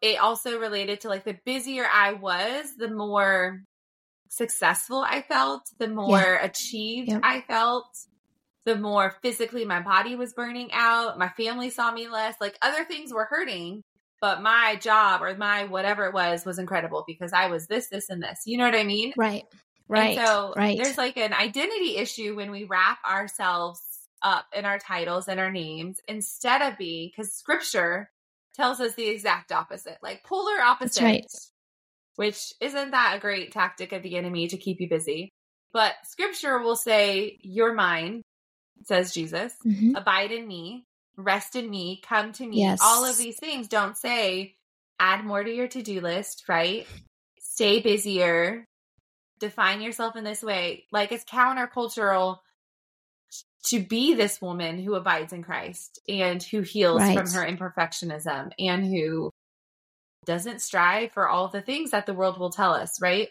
it 0.00 0.18
also 0.18 0.58
related 0.58 1.00
to 1.02 1.08
like 1.08 1.24
the 1.24 1.38
busier 1.44 1.86
I 1.90 2.12
was, 2.12 2.66
the 2.76 2.90
more 2.90 3.62
successful 4.28 5.04
I 5.06 5.22
felt, 5.22 5.62
the 5.78 5.88
more 5.88 6.18
yeah. 6.18 6.44
achieved 6.44 7.10
yep. 7.10 7.20
I 7.22 7.40
felt, 7.42 7.86
the 8.66 8.76
more 8.76 9.14
physically 9.22 9.64
my 9.64 9.80
body 9.80 10.16
was 10.16 10.32
burning 10.32 10.70
out. 10.72 11.18
My 11.18 11.28
family 11.28 11.70
saw 11.70 11.92
me 11.92 12.08
less. 12.08 12.34
Like 12.40 12.58
other 12.62 12.84
things 12.84 13.12
were 13.12 13.26
hurting, 13.28 13.82
but 14.20 14.42
my 14.42 14.76
job 14.76 15.22
or 15.22 15.34
my 15.36 15.64
whatever 15.64 16.06
it 16.06 16.14
was 16.14 16.44
was 16.44 16.58
incredible 16.58 17.04
because 17.06 17.32
I 17.32 17.48
was 17.48 17.66
this, 17.66 17.88
this, 17.88 18.08
and 18.08 18.22
this. 18.22 18.42
You 18.46 18.58
know 18.58 18.64
what 18.64 18.74
I 18.74 18.84
mean? 18.84 19.12
Right. 19.16 19.44
Right. 19.88 20.16
And 20.16 20.26
so 20.26 20.54
right. 20.56 20.78
there's 20.82 20.98
like 20.98 21.16
an 21.16 21.32
identity 21.32 21.96
issue 21.96 22.36
when 22.36 22.50
we 22.50 22.64
wrap 22.64 22.98
ourselves 23.08 23.80
up 24.22 24.46
in 24.54 24.64
our 24.64 24.78
titles 24.78 25.28
and 25.28 25.38
our 25.38 25.50
names 25.50 26.00
instead 26.08 26.62
of 26.62 26.78
being 26.78 27.10
because 27.10 27.32
scripture 27.32 28.10
tells 28.54 28.80
us 28.80 28.94
the 28.94 29.08
exact 29.08 29.52
opposite, 29.52 29.98
like 30.02 30.24
polar 30.24 30.60
opposite. 30.60 31.02
Right. 31.02 31.26
Which 32.16 32.54
isn't 32.60 32.92
that 32.92 33.16
a 33.16 33.20
great 33.20 33.52
tactic 33.52 33.92
of 33.92 34.02
the 34.02 34.16
enemy 34.16 34.48
to 34.48 34.56
keep 34.56 34.80
you 34.80 34.88
busy? 34.88 35.30
But 35.72 35.94
scripture 36.04 36.60
will 36.60 36.76
say, 36.76 37.38
You're 37.42 37.74
mine, 37.74 38.22
says 38.84 39.12
Jesus. 39.12 39.52
Mm-hmm. 39.66 39.96
Abide 39.96 40.30
in 40.30 40.46
me, 40.46 40.86
rest 41.16 41.56
in 41.56 41.68
me, 41.68 42.00
come 42.06 42.32
to 42.32 42.46
me. 42.46 42.60
Yes. 42.60 42.78
All 42.80 43.04
of 43.04 43.18
these 43.18 43.36
things 43.38 43.66
don't 43.66 43.96
say 43.96 44.54
add 45.00 45.24
more 45.24 45.42
to 45.42 45.52
your 45.52 45.68
to 45.68 45.82
do 45.82 46.00
list, 46.00 46.44
right? 46.48 46.86
Stay 47.40 47.80
busier, 47.80 48.64
define 49.38 49.80
yourself 49.80 50.16
in 50.16 50.24
this 50.24 50.42
way. 50.42 50.84
Like 50.92 51.12
it's 51.12 51.24
countercultural 51.24 52.38
to 53.66 53.80
be 53.80 54.14
this 54.14 54.40
woman 54.42 54.78
who 54.78 54.94
abides 54.94 55.32
in 55.32 55.42
Christ 55.42 55.98
and 56.08 56.42
who 56.42 56.60
heals 56.60 57.00
right. 57.00 57.16
from 57.16 57.30
her 57.30 57.46
imperfectionism 57.46 58.50
and 58.58 58.84
who 58.84 59.30
doesn't 60.26 60.60
strive 60.62 61.12
for 61.12 61.28
all 61.28 61.48
the 61.48 61.62
things 61.62 61.90
that 61.90 62.06
the 62.06 62.14
world 62.14 62.38
will 62.38 62.50
tell 62.50 62.72
us, 62.72 63.00
right? 63.00 63.28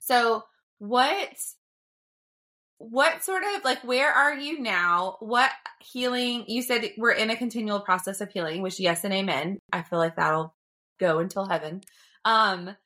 So, 0.00 0.44
what 0.78 1.30
what 2.78 3.24
sort 3.24 3.42
of 3.42 3.64
like 3.64 3.82
where 3.84 4.12
are 4.12 4.34
you 4.34 4.60
now? 4.60 5.16
What 5.20 5.50
healing? 5.80 6.44
You 6.46 6.62
said 6.62 6.90
we're 6.98 7.12
in 7.12 7.30
a 7.30 7.36
continual 7.36 7.80
process 7.80 8.20
of 8.20 8.30
healing, 8.30 8.60
which 8.62 8.78
yes 8.78 9.04
and 9.04 9.14
amen. 9.14 9.58
I 9.72 9.82
feel 9.82 9.98
like 9.98 10.16
that'll 10.16 10.54
go 11.00 11.18
until 11.18 11.46
heaven. 11.46 11.80
Um 12.24 12.76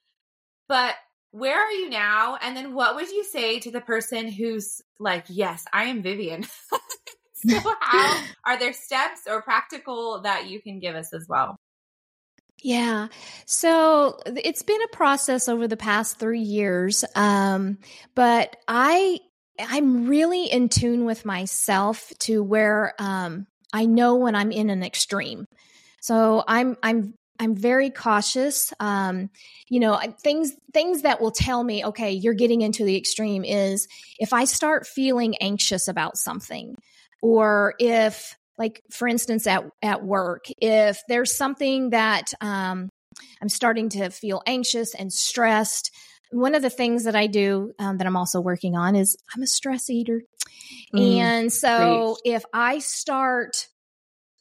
but 0.68 0.94
where 1.32 1.58
are 1.58 1.70
you 1.70 1.90
now? 1.90 2.38
And 2.40 2.56
then 2.56 2.74
what 2.74 2.96
would 2.96 3.10
you 3.10 3.24
say 3.24 3.60
to 3.60 3.70
the 3.70 3.80
person 3.80 4.28
who's 4.28 4.82
like, 4.98 5.24
yes, 5.28 5.64
I 5.72 5.84
am 5.84 6.02
Vivian? 6.02 6.44
so, 7.34 7.58
how 7.80 8.24
are 8.44 8.58
there 8.58 8.72
steps 8.72 9.22
or 9.28 9.42
practical 9.42 10.22
that 10.22 10.48
you 10.48 10.60
can 10.60 10.80
give 10.80 10.94
us 10.94 11.12
as 11.12 11.26
well? 11.28 11.56
Yeah. 12.62 13.08
So 13.46 14.18
it's 14.26 14.62
been 14.62 14.82
a 14.82 14.96
process 14.96 15.48
over 15.48 15.66
the 15.66 15.78
past 15.78 16.18
three 16.18 16.42
years. 16.42 17.04
Um, 17.14 17.78
but 18.14 18.56
I, 18.68 19.18
I'm 19.58 20.06
really 20.06 20.44
in 20.44 20.68
tune 20.68 21.04
with 21.06 21.24
myself 21.24 22.12
to 22.20 22.42
where, 22.42 22.94
um, 22.98 23.46
I 23.72 23.86
know 23.86 24.16
when 24.16 24.34
I'm 24.34 24.52
in 24.52 24.68
an 24.68 24.82
extreme. 24.82 25.46
So 26.02 26.42
I'm, 26.46 26.76
I'm 26.82 27.14
I'm 27.40 27.56
very 27.56 27.88
cautious. 27.88 28.72
Um, 28.80 29.30
you 29.68 29.80
know, 29.80 29.98
things 30.22 30.52
things 30.74 31.02
that 31.02 31.20
will 31.20 31.30
tell 31.30 31.64
me, 31.64 31.84
okay, 31.86 32.12
you're 32.12 32.34
getting 32.34 32.60
into 32.60 32.84
the 32.84 32.96
extreme 32.96 33.44
is 33.44 33.88
if 34.18 34.34
I 34.34 34.44
start 34.44 34.86
feeling 34.86 35.36
anxious 35.38 35.88
about 35.88 36.18
something, 36.18 36.76
or 37.22 37.74
if, 37.80 38.36
like, 38.58 38.82
for 38.90 39.08
instance, 39.08 39.46
at 39.46 39.64
at 39.82 40.04
work, 40.04 40.44
if 40.58 41.00
there's 41.08 41.34
something 41.34 41.90
that 41.90 42.34
um, 42.42 42.90
I'm 43.40 43.48
starting 43.48 43.88
to 43.90 44.10
feel 44.10 44.42
anxious 44.46 44.94
and 44.94 45.10
stressed. 45.12 45.90
one 46.32 46.54
of 46.54 46.62
the 46.62 46.70
things 46.70 47.04
that 47.04 47.16
I 47.16 47.26
do 47.26 47.72
um, 47.78 47.98
that 47.98 48.06
I'm 48.06 48.16
also 48.16 48.40
working 48.40 48.76
on 48.76 48.94
is 48.94 49.16
I'm 49.34 49.42
a 49.42 49.46
stress 49.46 49.90
eater. 49.90 50.22
Mm, 50.94 51.16
and 51.16 51.52
so 51.52 52.16
great. 52.22 52.36
if 52.36 52.44
I 52.52 52.78
start 52.80 53.66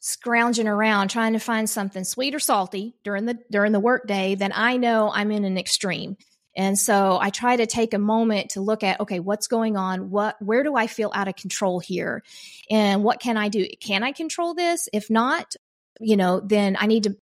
scrounging 0.00 0.66
around 0.66 1.08
trying 1.08 1.34
to 1.34 1.38
find 1.38 1.68
something 1.68 2.04
sweet 2.04 2.34
or 2.34 2.40
salty 2.40 2.94
during 3.04 3.26
the 3.26 3.38
during 3.50 3.72
the 3.72 3.80
workday, 3.80 4.34
then 4.34 4.52
I 4.54 4.76
know 4.76 5.10
I'm 5.12 5.30
in 5.30 5.44
an 5.44 5.58
extreme. 5.58 6.16
And 6.56 6.78
so 6.78 7.18
I 7.20 7.30
try 7.30 7.56
to 7.56 7.66
take 7.66 7.94
a 7.94 7.98
moment 7.98 8.50
to 8.50 8.60
look 8.60 8.82
at, 8.82 9.00
okay, 9.00 9.20
what's 9.20 9.46
going 9.46 9.76
on? 9.76 10.10
What, 10.10 10.34
where 10.42 10.64
do 10.64 10.74
I 10.74 10.88
feel 10.88 11.12
out 11.14 11.28
of 11.28 11.36
control 11.36 11.78
here? 11.78 12.24
And 12.68 13.04
what 13.04 13.20
can 13.20 13.36
I 13.36 13.48
do? 13.48 13.68
Can 13.80 14.02
I 14.02 14.10
control 14.10 14.54
this? 14.54 14.88
If 14.92 15.10
not, 15.10 15.54
you 16.00 16.16
know, 16.16 16.40
then 16.40 16.76
I 16.78 16.86
need 16.86 17.04
to, 17.04 17.16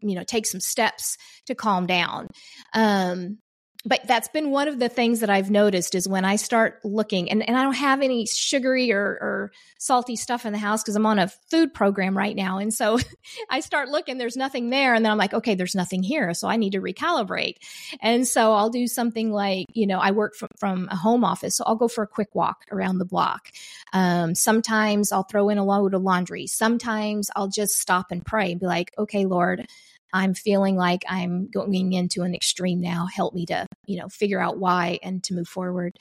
you 0.00 0.14
know, 0.14 0.22
take 0.22 0.46
some 0.46 0.60
steps 0.60 1.18
to 1.46 1.56
calm 1.56 1.86
down. 1.86 2.28
Um, 2.72 3.38
but 3.84 4.00
that's 4.06 4.28
been 4.28 4.50
one 4.50 4.66
of 4.66 4.80
the 4.80 4.88
things 4.88 5.20
that 5.20 5.30
I've 5.30 5.50
noticed 5.52 5.94
is 5.94 6.08
when 6.08 6.24
I 6.24 6.34
start 6.36 6.80
looking, 6.84 7.30
and, 7.30 7.46
and 7.46 7.56
I 7.56 7.62
don't 7.62 7.74
have 7.74 8.02
any 8.02 8.26
sugary 8.26 8.92
or, 8.92 9.02
or 9.02 9.52
salty 9.78 10.16
stuff 10.16 10.44
in 10.44 10.52
the 10.52 10.58
house 10.58 10.82
because 10.82 10.96
I'm 10.96 11.06
on 11.06 11.20
a 11.20 11.28
food 11.50 11.72
program 11.72 12.18
right 12.18 12.34
now. 12.34 12.58
And 12.58 12.74
so 12.74 12.98
I 13.50 13.60
start 13.60 13.88
looking, 13.88 14.18
there's 14.18 14.36
nothing 14.36 14.70
there. 14.70 14.94
And 14.94 15.04
then 15.04 15.12
I'm 15.12 15.18
like, 15.18 15.32
okay, 15.32 15.54
there's 15.54 15.76
nothing 15.76 16.02
here. 16.02 16.34
So 16.34 16.48
I 16.48 16.56
need 16.56 16.72
to 16.72 16.80
recalibrate. 16.80 17.56
And 18.00 18.26
so 18.26 18.52
I'll 18.52 18.70
do 18.70 18.88
something 18.88 19.30
like, 19.30 19.66
you 19.74 19.86
know, 19.86 20.00
I 20.00 20.10
work 20.10 20.34
from, 20.34 20.48
from 20.58 20.88
a 20.90 20.96
home 20.96 21.24
office. 21.24 21.56
So 21.56 21.64
I'll 21.64 21.76
go 21.76 21.88
for 21.88 22.02
a 22.02 22.08
quick 22.08 22.34
walk 22.34 22.64
around 22.72 22.98
the 22.98 23.04
block. 23.04 23.50
Um, 23.92 24.34
sometimes 24.34 25.12
I'll 25.12 25.22
throw 25.22 25.50
in 25.50 25.58
a 25.58 25.64
load 25.64 25.94
of 25.94 26.02
laundry. 26.02 26.48
Sometimes 26.48 27.30
I'll 27.36 27.48
just 27.48 27.78
stop 27.78 28.06
and 28.10 28.26
pray 28.26 28.50
and 28.50 28.60
be 28.60 28.66
like, 28.66 28.92
okay, 28.98 29.24
Lord, 29.24 29.68
I'm 30.12 30.34
feeling 30.34 30.76
like 30.76 31.04
I'm 31.08 31.48
going 31.50 31.92
into 31.92 32.22
an 32.22 32.34
extreme 32.34 32.80
now. 32.80 33.06
Help 33.12 33.34
me 33.34 33.46
to, 33.46 33.66
you 33.86 33.98
know, 33.98 34.08
figure 34.08 34.40
out 34.40 34.58
why 34.58 34.98
and 35.02 35.22
to 35.24 35.34
move 35.34 35.48
forward. 35.48 35.96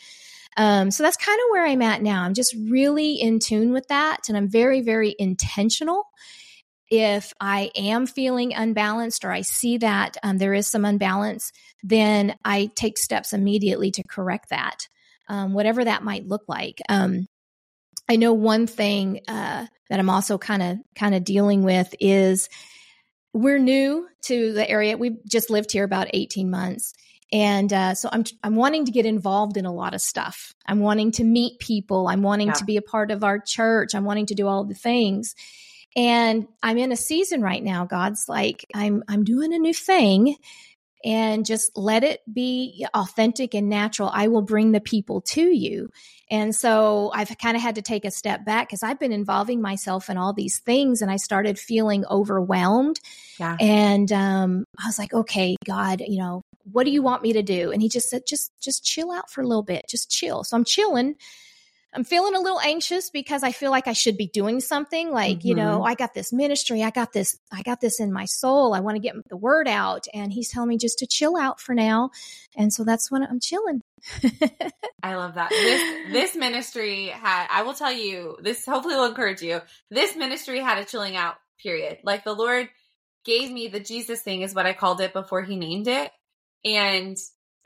Um, 0.56 0.90
so 0.92 1.04
that's 1.04 1.18
kind 1.18 1.38
of 1.38 1.52
where 1.52 1.66
I'm 1.66 1.82
at 1.82 2.02
now. 2.02 2.24
I'm 2.24 2.34
just 2.34 2.56
really 2.70 3.14
in 3.14 3.40
tune 3.40 3.74
with 3.74 3.88
that. 3.90 4.28
And 4.28 4.36
I'm 4.38 4.50
very, 4.50 4.82
very 4.82 5.16
intentional. 5.20 6.04
If 6.90 7.34
I 7.40 7.70
am 7.76 8.08
feeling 8.08 8.54
unbalanced 8.54 9.26
or 9.26 9.32
I 9.32 9.42
see 9.42 9.78
that 9.80 10.18
um, 10.24 10.38
there 10.38 10.54
is 10.54 10.68
some 10.68 10.86
unbalance, 10.86 11.52
then 11.84 12.36
I 12.46 12.72
take 12.76 12.98
steps 12.98 13.34
immediately 13.34 13.92
to 13.92 14.04
correct 14.08 14.50
that, 14.50 14.88
um, 15.28 15.54
whatever 15.54 15.84
that 15.84 16.04
might 16.04 16.28
look 16.28 16.44
like. 16.48 16.82
Um, 16.88 17.28
I 18.10 18.16
know 18.16 18.32
one 18.34 18.68
thing 18.68 19.20
uh, 19.28 19.66
that 19.90 20.00
I'm 20.00 20.10
also 20.10 20.38
kind 20.38 20.64
of 20.64 20.78
kind 20.96 21.14
of 21.14 21.26
dealing 21.26 21.64
with 21.64 21.94
is 22.00 22.48
we're 23.38 23.60
new 23.60 24.08
to 24.24 24.54
the 24.54 24.68
area. 24.70 24.98
We've 24.98 25.24
just 25.26 25.50
lived 25.50 25.72
here 25.72 25.84
about 25.84 26.08
18 26.14 26.50
months. 26.50 26.94
And 27.32 27.72
uh, 27.74 27.94
so 27.94 28.10
I'm 28.12 28.24
I'm 28.42 28.56
wanting 28.56 28.86
to 28.86 28.92
get 28.92 29.06
involved 29.06 29.58
in 29.58 29.66
a 29.66 29.74
lot 29.74 29.94
of 29.94 30.02
stuff. 30.02 30.56
I'm 30.66 30.80
wanting 30.80 31.12
to 31.14 31.26
meet 31.26 31.60
people. 31.60 32.08
I'm 32.08 32.22
wanting 32.22 32.48
yeah. 32.48 32.54
to 32.54 32.66
be 32.66 32.78
a 32.78 32.82
part 32.82 33.12
of 33.12 33.24
our 33.24 33.38
church. 33.38 33.94
I'm 33.94 34.06
wanting 34.06 34.28
to 34.28 34.36
do 34.36 34.48
all 34.48 34.64
the 34.64 34.74
things. 34.74 35.36
And 35.96 36.48
I'm 36.64 36.78
in 36.78 36.92
a 36.92 36.96
season 36.96 37.42
right 37.42 37.62
now. 37.62 37.86
God's 37.86 38.26
like, 38.30 38.66
I'm 38.74 39.04
I'm 39.10 39.24
doing 39.24 39.54
a 39.54 39.60
new 39.60 39.74
thing 39.74 40.38
and 41.04 41.46
just 41.46 41.78
let 41.78 42.04
it 42.04 42.22
be 42.32 42.86
authentic 42.94 43.54
and 43.54 43.70
natural. 43.70 44.10
I 44.14 44.28
will 44.28 44.42
bring 44.42 44.72
the 44.72 44.82
people 44.82 45.22
to 45.22 45.42
you. 45.42 45.90
And 46.30 46.54
so 46.54 47.12
I've 47.14 47.36
kind 47.38 47.56
of 47.56 47.64
had 47.64 47.76
to 47.76 47.82
take 47.82 48.04
a 48.04 48.12
step 48.12 48.44
back 48.44 48.68
because 48.68 48.84
I've 48.84 49.00
been 49.00 49.14
involving 49.14 49.62
myself 49.62 50.10
in 50.10 50.18
all 50.18 50.34
these 50.34 50.60
things 50.60 51.02
and 51.02 51.10
I 51.10 51.18
started 51.18 51.58
feeling 51.58 52.06
overwhelmed. 52.10 53.00
Yeah. 53.40 53.56
And 53.60 54.12
um, 54.12 54.66
I 54.78 54.88
was 54.88 55.00
like, 55.00 55.14
okay, 55.14 55.56
God, 55.66 56.02
you 56.06 56.20
know, 56.20 56.42
what 56.72 56.84
do 56.84 56.92
you 56.92 57.02
want 57.02 57.24
me 57.24 57.34
to 57.34 57.44
do? 57.44 57.72
And 57.72 57.82
he 57.82 57.88
just 57.88 58.10
said, 58.10 58.24
just, 58.28 58.52
just 58.60 58.84
chill 58.84 59.12
out 59.12 59.30
for 59.30 59.42
a 59.42 59.48
little 59.48 59.64
bit, 59.64 59.86
just 59.88 60.12
chill. 60.12 60.44
So 60.44 60.58
I'm 60.58 60.66
chilling 60.66 61.16
I'm 61.98 62.04
feeling 62.04 62.36
a 62.36 62.40
little 62.40 62.60
anxious 62.60 63.10
because 63.10 63.42
I 63.42 63.52
feel 63.52 63.72
like 63.72 63.88
I 63.88 63.94
should 63.94 64.18
be 64.18 64.28
doing 64.28 64.60
something 64.60 65.10
like, 65.10 65.40
mm-hmm. 65.40 65.48
you 65.48 65.56
know, 65.56 65.80
mm-hmm. 65.80 65.88
I 65.88 65.96
got 65.96 66.14
this 66.14 66.32
ministry, 66.32 66.84
I 66.84 66.92
got 66.92 67.12
this, 67.12 67.40
I 67.52 67.64
got 67.64 67.82
this 67.82 68.00
in 68.00 68.14
my 68.14 68.26
soul. 68.26 68.76
I 68.76 68.82
want 68.82 68.98
to 68.98 69.02
get 69.02 69.16
the 69.30 69.36
word 69.36 69.68
out. 69.68 70.06
And 70.14 70.32
he's 70.32 70.52
telling 70.52 70.70
me 70.70 70.78
just 70.78 71.00
to 71.00 71.08
chill 71.08 71.36
out 71.36 71.60
for 71.60 71.74
now. 71.74 72.12
And 72.56 72.72
so 72.72 72.84
that's 72.84 73.10
when 73.10 73.24
I'm 73.24 73.40
chilling. 73.40 73.82
I 75.02 75.16
love 75.16 75.34
that. 75.34 75.50
This 75.50 76.12
this 76.12 76.36
ministry 76.36 77.08
had 77.08 77.48
I 77.50 77.64
will 77.64 77.74
tell 77.74 77.92
you, 77.92 78.38
this 78.44 78.64
hopefully 78.64 78.94
will 78.94 79.06
encourage 79.06 79.42
you. 79.42 79.62
This 79.90 80.16
ministry 80.16 80.60
had 80.60 80.78
a 80.78 80.86
chilling 80.86 81.16
out 81.16 81.38
period. 81.64 81.98
Like 82.04 82.24
the 82.24 82.36
Lord 82.36 82.70
gave 83.26 83.52
me 83.52 83.70
the 83.70 83.80
Jesus 83.80 84.22
thing 84.22 84.44
is 84.44 84.54
what 84.54 84.68
I 84.68 84.74
called 84.74 85.02
it 85.02 85.14
before 85.14 85.42
he 85.42 85.56
named 85.56 85.88
it. 85.88 86.12
And 86.64 87.18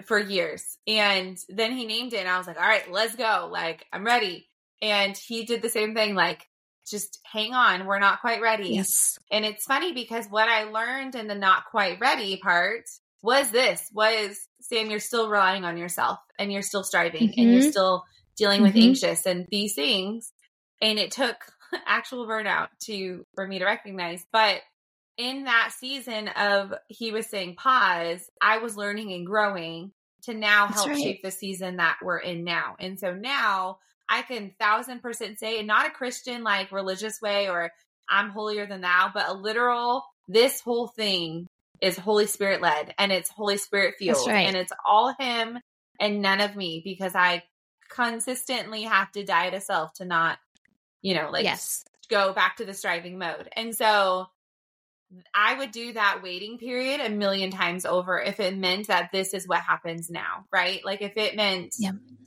for 0.06 0.20
years. 0.20 0.78
And 0.88 1.38
then 1.50 1.72
he 1.72 1.86
named 1.86 2.14
it 2.14 2.20
and 2.20 2.30
I 2.30 2.38
was 2.38 2.48
like, 2.48 2.58
all 2.58 2.68
right, 2.68 2.92
let's 2.92 3.16
go. 3.16 3.50
Like, 3.52 3.86
I'm 3.92 4.06
ready. 4.06 4.48
And 4.82 5.16
he 5.16 5.46
did 5.46 5.62
the 5.62 5.70
same 5.70 5.94
thing, 5.94 6.16
like, 6.16 6.48
just 6.90 7.20
hang 7.24 7.54
on, 7.54 7.86
we're 7.86 8.00
not 8.00 8.22
quite 8.22 8.42
ready. 8.42 8.70
Yes. 8.70 9.20
And 9.32 9.46
it's 9.46 9.66
funny 9.66 9.94
because 9.94 10.26
what 10.28 10.50
I 10.50 10.64
learned 10.64 11.16
in 11.16 11.28
the 11.28 11.36
not 11.36 11.66
quite 11.66 12.00
ready 12.00 12.38
part 12.38 12.86
was 13.22 13.52
this 13.52 13.90
was 13.94 14.48
Sam, 14.62 14.90
you're 14.90 15.00
still 15.00 15.30
relying 15.30 15.64
on 15.64 15.78
yourself 15.78 16.20
and 16.40 16.52
you're 16.52 16.62
still 16.62 16.84
striving 16.84 17.30
mm-hmm. 17.30 17.40
and 17.40 17.52
you're 17.52 17.62
mm-hmm. 17.62 17.70
still 17.70 18.04
dealing 18.38 18.62
mm-hmm. 18.62 18.76
with 18.76 18.84
anxious 18.84 19.26
and 19.26 19.48
these 19.52 19.76
things. 19.76 20.34
And 20.82 20.98
it 20.98 21.12
took 21.12 21.38
actual 21.86 22.28
burnout 22.28 22.70
to 22.86 23.26
for 23.36 23.48
me 23.48 23.60
to 23.60 23.66
recognize. 23.66 24.26
But 24.32 24.62
in 25.18 25.46
that 25.46 25.72
season 25.78 26.30
of 26.30 26.74
he 26.88 27.12
was 27.12 27.28
saying 27.28 27.56
pause, 27.56 28.30
I 28.42 28.60
was 28.60 28.78
learning 28.78 29.14
and 29.14 29.26
growing 29.26 29.92
to 30.24 30.34
now 30.34 30.68
That's 30.68 30.78
help 30.78 30.90
right. 30.90 31.02
shape 31.02 31.24
the 31.24 31.32
season 31.32 31.78
that 31.78 31.98
we're 32.02 32.18
in 32.18 32.44
now. 32.44 32.76
And 32.80 33.00
so 33.00 33.14
now 33.14 33.80
I 34.10 34.22
can 34.22 34.54
thousand 34.60 35.02
percent 35.02 35.40
say, 35.40 35.58
and 35.60 35.68
not 35.68 35.88
a 35.88 35.92
Christian 35.92 36.44
like 36.44 36.72
religious 36.72 37.22
way 37.22 37.50
or 37.50 37.72
I'm 38.10 38.30
holier 38.30 38.66
than 38.66 38.82
thou, 38.82 39.12
but 39.14 39.30
a 39.30 39.34
literal, 39.34 40.04
this 40.28 40.62
whole 40.62 40.88
thing 40.88 41.48
is 41.82 41.98
Holy 41.98 42.28
Spirit 42.28 42.62
led 42.62 42.94
and 42.98 43.12
it's 43.12 43.30
Holy 43.30 43.58
Spirit 43.58 43.96
fueled. 43.98 44.28
Right. 44.28 44.48
And 44.48 44.56
it's 44.56 44.74
all 44.86 45.14
Him 45.20 45.60
and 46.00 46.22
none 46.22 46.42
of 46.42 46.56
me 46.56 46.82
because 46.84 47.16
I 47.16 47.44
consistently 47.90 48.84
have 48.84 49.12
to 49.14 49.24
die 49.24 49.50
to 49.50 49.62
self 49.62 49.94
to 49.94 50.06
not, 50.06 50.38
you 51.02 51.16
know, 51.16 51.30
like 51.32 51.44
yes. 51.44 51.84
go 52.10 52.34
back 52.34 52.58
to 52.58 52.66
the 52.66 52.74
striving 52.74 53.18
mode. 53.18 53.50
And 53.54 53.76
so 53.76 54.28
I 55.34 55.58
would 55.58 55.72
do 55.72 55.94
that 55.94 56.22
waiting 56.24 56.58
period 56.58 57.02
a 57.02 57.10
million 57.10 57.52
times 57.52 57.86
over 57.86 58.20
if 58.20 58.40
it 58.40 58.58
meant 58.58 58.88
that 58.88 59.10
this 59.12 59.34
is 59.34 59.48
what 59.48 59.60
happens 59.60 60.10
now, 60.10 60.46
right? 60.52 60.84
Like 60.86 61.02
if 61.02 61.18
it 61.18 61.36
meant 61.36 61.76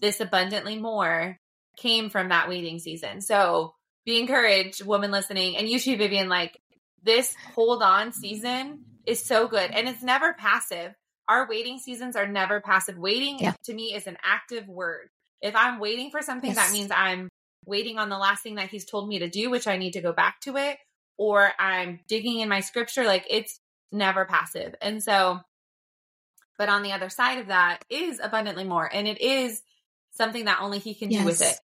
this 0.01 0.20
abundantly 0.20 0.79
more 0.79 1.38
came 1.79 2.11
from 2.11 2.29
that 2.29 2.49
waiting 2.49 2.79
season. 2.79 3.20
So 3.20 3.75
be 4.05 4.20
encouraged, 4.20 4.85
woman 4.85 5.11
listening, 5.11 5.57
and 5.57 5.68
you 5.68 5.79
too, 5.79 5.97
Vivian, 5.97 6.29
like 6.29 6.59
this 7.03 7.35
hold 7.55 7.83
on 7.83 8.12
season 8.12 8.85
is 9.07 9.25
so 9.25 9.49
good 9.49 9.70
and 9.70 9.88
it's 9.88 10.03
never 10.03 10.33
passive. 10.35 10.94
Our 11.29 11.49
waiting 11.49 11.79
seasons 11.79 12.16
are 12.16 12.27
never 12.27 12.61
passive. 12.61 12.99
Waiting 12.99 13.38
yeah. 13.38 13.55
to 13.64 13.75
me 13.75 13.94
is 13.94 14.07
an 14.07 14.18
active 14.23 14.68
word. 14.68 15.09
If 15.40 15.57
I'm 15.57 15.79
waiting 15.79 16.11
for 16.11 16.23
something, 16.23 16.51
yes. 16.51 16.57
that 16.57 16.73
means 16.73 16.90
I'm 16.94 17.29
waiting 17.66 17.99
on 17.99 18.11
the 18.11 18.18
last 18.18 18.42
thing 18.42 18.57
that 18.57 18.68
he's 18.68 18.85
told 18.85 19.09
me 19.09 19.20
to 19.20 19.29
do, 19.29 19.51
which 19.51 19.66
I 19.66 19.79
need 19.79 19.92
to 19.92 20.03
go 20.03 20.12
back 20.12 20.40
to 20.42 20.57
it, 20.57 20.77
or 21.16 21.53
I'm 21.59 22.00
digging 22.09 22.40
in 22.40 22.48
my 22.48 22.61
scripture, 22.61 23.05
like 23.05 23.27
it's 23.31 23.61
never 23.92 24.24
passive. 24.24 24.74
And 24.81 25.03
so, 25.03 25.40
but 26.59 26.68
on 26.68 26.83
the 26.83 26.92
other 26.92 27.09
side 27.09 27.38
of 27.38 27.48
that 27.48 27.85
is 27.88 28.20
abundantly 28.22 28.64
more. 28.64 28.88
And 28.92 29.07
it 29.07 29.20
is 29.20 29.62
something 30.12 30.46
that 30.46 30.61
only 30.61 30.79
he 30.79 30.94
can 30.94 31.11
yes. 31.11 31.20
do 31.20 31.27
with 31.27 31.42
it. 31.42 31.61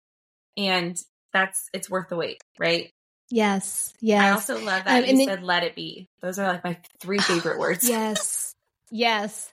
And 0.58 0.98
that's, 1.34 1.70
it's 1.74 1.90
worth 1.90 2.10
the 2.10 2.16
wait, 2.16 2.42
right? 2.60 2.92
Yes. 3.30 3.94
Yes. 4.00 4.24
I 4.24 4.30
also 4.30 4.56
love 4.64 4.86
that 4.86 5.04
um, 5.04 5.10
you 5.10 5.26
said, 5.26 5.44
let 5.44 5.64
it 5.64 5.76
be. 5.76 6.08
Those 6.22 6.40
are 6.40 6.48
like 6.48 6.64
my 6.64 6.78
three 7.00 7.20
favorite 7.20 7.60
words. 7.60 7.88
yes. 7.88 8.54
Yes 8.90 9.52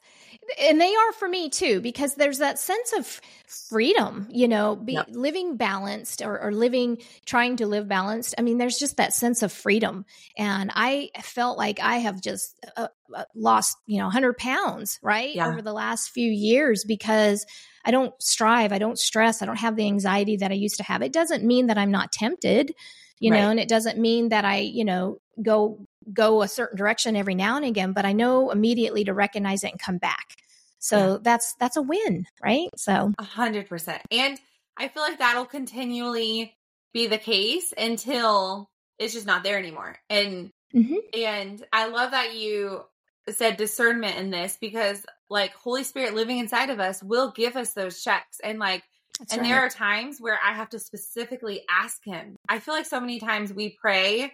and 0.58 0.80
they 0.80 0.94
are 0.94 1.12
for 1.12 1.28
me 1.28 1.48
too 1.48 1.80
because 1.80 2.14
there's 2.14 2.38
that 2.38 2.58
sense 2.58 2.92
of 2.92 3.20
freedom 3.46 4.26
you 4.30 4.48
know 4.48 4.76
be, 4.76 4.94
yep. 4.94 5.06
living 5.10 5.56
balanced 5.56 6.22
or, 6.22 6.40
or, 6.40 6.52
living 6.52 6.98
trying 7.24 7.56
to 7.56 7.66
live 7.66 7.86
balanced 7.88 8.34
i 8.38 8.42
mean 8.42 8.58
there's 8.58 8.78
just 8.78 8.96
that 8.96 9.12
sense 9.12 9.42
of 9.42 9.52
freedom 9.52 10.04
and 10.36 10.70
i 10.74 11.10
felt 11.22 11.58
like 11.58 11.80
i 11.80 11.96
have 11.96 12.20
just 12.20 12.54
uh, 12.76 12.88
uh, 13.14 13.24
lost 13.34 13.76
you 13.86 13.98
know 13.98 14.04
100 14.04 14.36
pounds 14.36 14.98
right 15.02 15.34
yeah. 15.34 15.48
over 15.48 15.62
the 15.62 15.72
last 15.72 16.10
few 16.10 16.30
years 16.30 16.84
because 16.84 17.46
i 17.84 17.90
don't 17.90 18.14
strive 18.22 18.72
i 18.72 18.78
don't 18.78 18.98
stress 18.98 19.42
i 19.42 19.46
don't 19.46 19.56
have 19.56 19.76
the 19.76 19.86
anxiety 19.86 20.36
that 20.36 20.50
i 20.50 20.54
used 20.54 20.76
to 20.76 20.82
have 20.82 21.02
it 21.02 21.12
doesn't 21.12 21.44
mean 21.44 21.66
that 21.66 21.78
i'm 21.78 21.90
not 21.90 22.12
tempted 22.12 22.74
you 23.20 23.30
right. 23.30 23.40
know 23.40 23.50
and 23.50 23.60
it 23.60 23.68
doesn't 23.68 23.98
mean 23.98 24.30
that 24.30 24.44
i 24.44 24.58
you 24.58 24.84
know 24.84 25.18
go 25.42 25.86
go 26.12 26.42
a 26.42 26.48
certain 26.48 26.76
direction 26.76 27.16
every 27.16 27.34
now 27.34 27.56
and 27.56 27.64
again, 27.64 27.92
but 27.92 28.04
I 28.04 28.12
know 28.12 28.50
immediately 28.50 29.04
to 29.04 29.14
recognize 29.14 29.64
it 29.64 29.72
and 29.72 29.80
come 29.80 29.98
back. 29.98 30.36
So 30.78 31.12
yeah. 31.12 31.18
that's 31.22 31.54
that's 31.58 31.76
a 31.76 31.82
win, 31.82 32.26
right? 32.42 32.68
So 32.76 33.12
a 33.18 33.24
hundred 33.24 33.68
percent. 33.68 34.02
And 34.10 34.38
I 34.76 34.88
feel 34.88 35.02
like 35.02 35.18
that'll 35.18 35.46
continually 35.46 36.54
be 36.92 37.06
the 37.06 37.18
case 37.18 37.72
until 37.76 38.68
it's 38.98 39.14
just 39.14 39.26
not 39.26 39.42
there 39.42 39.58
anymore. 39.58 39.96
And 40.10 40.50
mm-hmm. 40.74 40.96
and 41.14 41.64
I 41.72 41.88
love 41.88 42.10
that 42.10 42.34
you 42.34 42.84
said 43.30 43.56
discernment 43.56 44.18
in 44.18 44.30
this 44.30 44.58
because 44.60 45.04
like 45.30 45.54
Holy 45.54 45.84
Spirit 45.84 46.14
living 46.14 46.38
inside 46.38 46.70
of 46.70 46.80
us 46.80 47.02
will 47.02 47.30
give 47.30 47.56
us 47.56 47.72
those 47.72 48.02
checks. 48.02 48.40
And 48.42 48.58
like, 48.58 48.82
That's 49.18 49.32
and 49.32 49.42
right. 49.42 49.48
there 49.48 49.60
are 49.60 49.70
times 49.70 50.20
where 50.20 50.38
I 50.44 50.52
have 50.52 50.68
to 50.70 50.78
specifically 50.78 51.62
ask 51.70 52.04
him. 52.04 52.36
I 52.48 52.58
feel 52.58 52.74
like 52.74 52.86
so 52.86 53.00
many 53.00 53.20
times 53.20 53.52
we 53.52 53.70
pray 53.70 54.32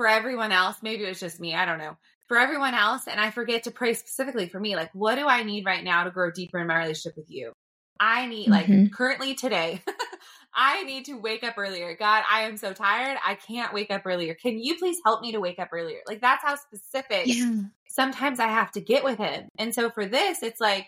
for 0.00 0.06
everyone 0.06 0.50
else. 0.50 0.78
Maybe 0.80 1.04
it 1.04 1.08
was 1.10 1.20
just 1.20 1.40
me. 1.40 1.54
I 1.54 1.66
don't 1.66 1.76
know. 1.76 1.94
For 2.26 2.38
everyone 2.38 2.72
else. 2.72 3.06
And 3.06 3.20
I 3.20 3.30
forget 3.30 3.64
to 3.64 3.70
pray 3.70 3.92
specifically 3.92 4.48
for 4.48 4.58
me. 4.58 4.74
Like, 4.74 4.88
what 4.94 5.16
do 5.16 5.26
I 5.26 5.42
need 5.42 5.66
right 5.66 5.84
now 5.84 6.04
to 6.04 6.10
grow 6.10 6.30
deeper 6.30 6.58
in 6.58 6.68
my 6.68 6.78
relationship 6.78 7.18
with 7.18 7.30
you? 7.30 7.52
I 8.00 8.24
need, 8.24 8.48
mm-hmm. 8.48 8.84
like, 8.84 8.92
currently 8.92 9.34
today, 9.34 9.82
I 10.54 10.84
need 10.84 11.04
to 11.04 11.20
wake 11.20 11.44
up 11.44 11.58
earlier. 11.58 11.94
God, 11.94 12.24
I 12.30 12.44
am 12.44 12.56
so 12.56 12.72
tired. 12.72 13.18
I 13.22 13.34
can't 13.34 13.74
wake 13.74 13.90
up 13.90 14.00
earlier. 14.06 14.32
Can 14.32 14.58
you 14.58 14.78
please 14.78 14.96
help 15.04 15.20
me 15.20 15.32
to 15.32 15.38
wake 15.38 15.58
up 15.58 15.68
earlier? 15.70 15.98
Like, 16.06 16.22
that's 16.22 16.42
how 16.42 16.56
specific 16.56 17.24
yeah. 17.26 17.60
sometimes 17.90 18.40
I 18.40 18.48
have 18.48 18.72
to 18.72 18.80
get 18.80 19.04
with 19.04 19.18
Him. 19.18 19.48
And 19.58 19.74
so 19.74 19.90
for 19.90 20.06
this, 20.06 20.42
it's 20.42 20.62
like, 20.62 20.86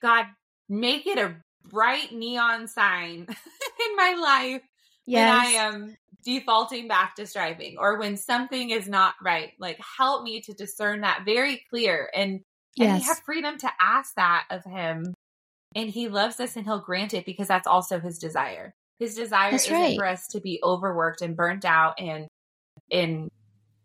God, 0.00 0.26
make 0.68 1.08
it 1.08 1.18
a 1.18 1.34
bright 1.64 2.12
neon 2.12 2.68
sign 2.68 3.26
in 3.28 3.96
my 3.96 4.14
life 4.14 4.62
yes. 5.04 5.28
when 5.28 5.36
I 5.36 5.44
am 5.64 5.96
defaulting 6.24 6.88
back 6.88 7.14
to 7.16 7.26
striving 7.26 7.76
or 7.78 7.98
when 7.98 8.16
something 8.16 8.70
is 8.70 8.88
not 8.88 9.14
right. 9.22 9.52
Like 9.58 9.78
help 9.98 10.22
me 10.22 10.40
to 10.42 10.52
discern 10.52 11.02
that 11.02 11.22
very 11.24 11.62
clear 11.70 12.10
and 12.14 12.40
yes. 12.76 12.88
and 12.88 12.98
we 12.98 13.04
have 13.04 13.18
freedom 13.24 13.58
to 13.58 13.70
ask 13.80 14.14
that 14.16 14.44
of 14.50 14.64
him. 14.64 15.14
And 15.74 15.90
he 15.90 16.08
loves 16.08 16.40
us 16.40 16.56
and 16.56 16.64
he'll 16.64 16.80
grant 16.80 17.12
it 17.12 17.26
because 17.26 17.48
that's 17.48 17.66
also 17.66 18.00
his 18.00 18.18
desire. 18.18 18.74
His 18.98 19.14
desire 19.14 19.54
is 19.54 19.70
right. 19.70 19.96
for 19.96 20.06
us 20.06 20.26
to 20.28 20.40
be 20.40 20.58
overworked 20.62 21.20
and 21.20 21.36
burnt 21.36 21.64
out 21.64 22.00
and 22.00 22.26
and 22.90 23.28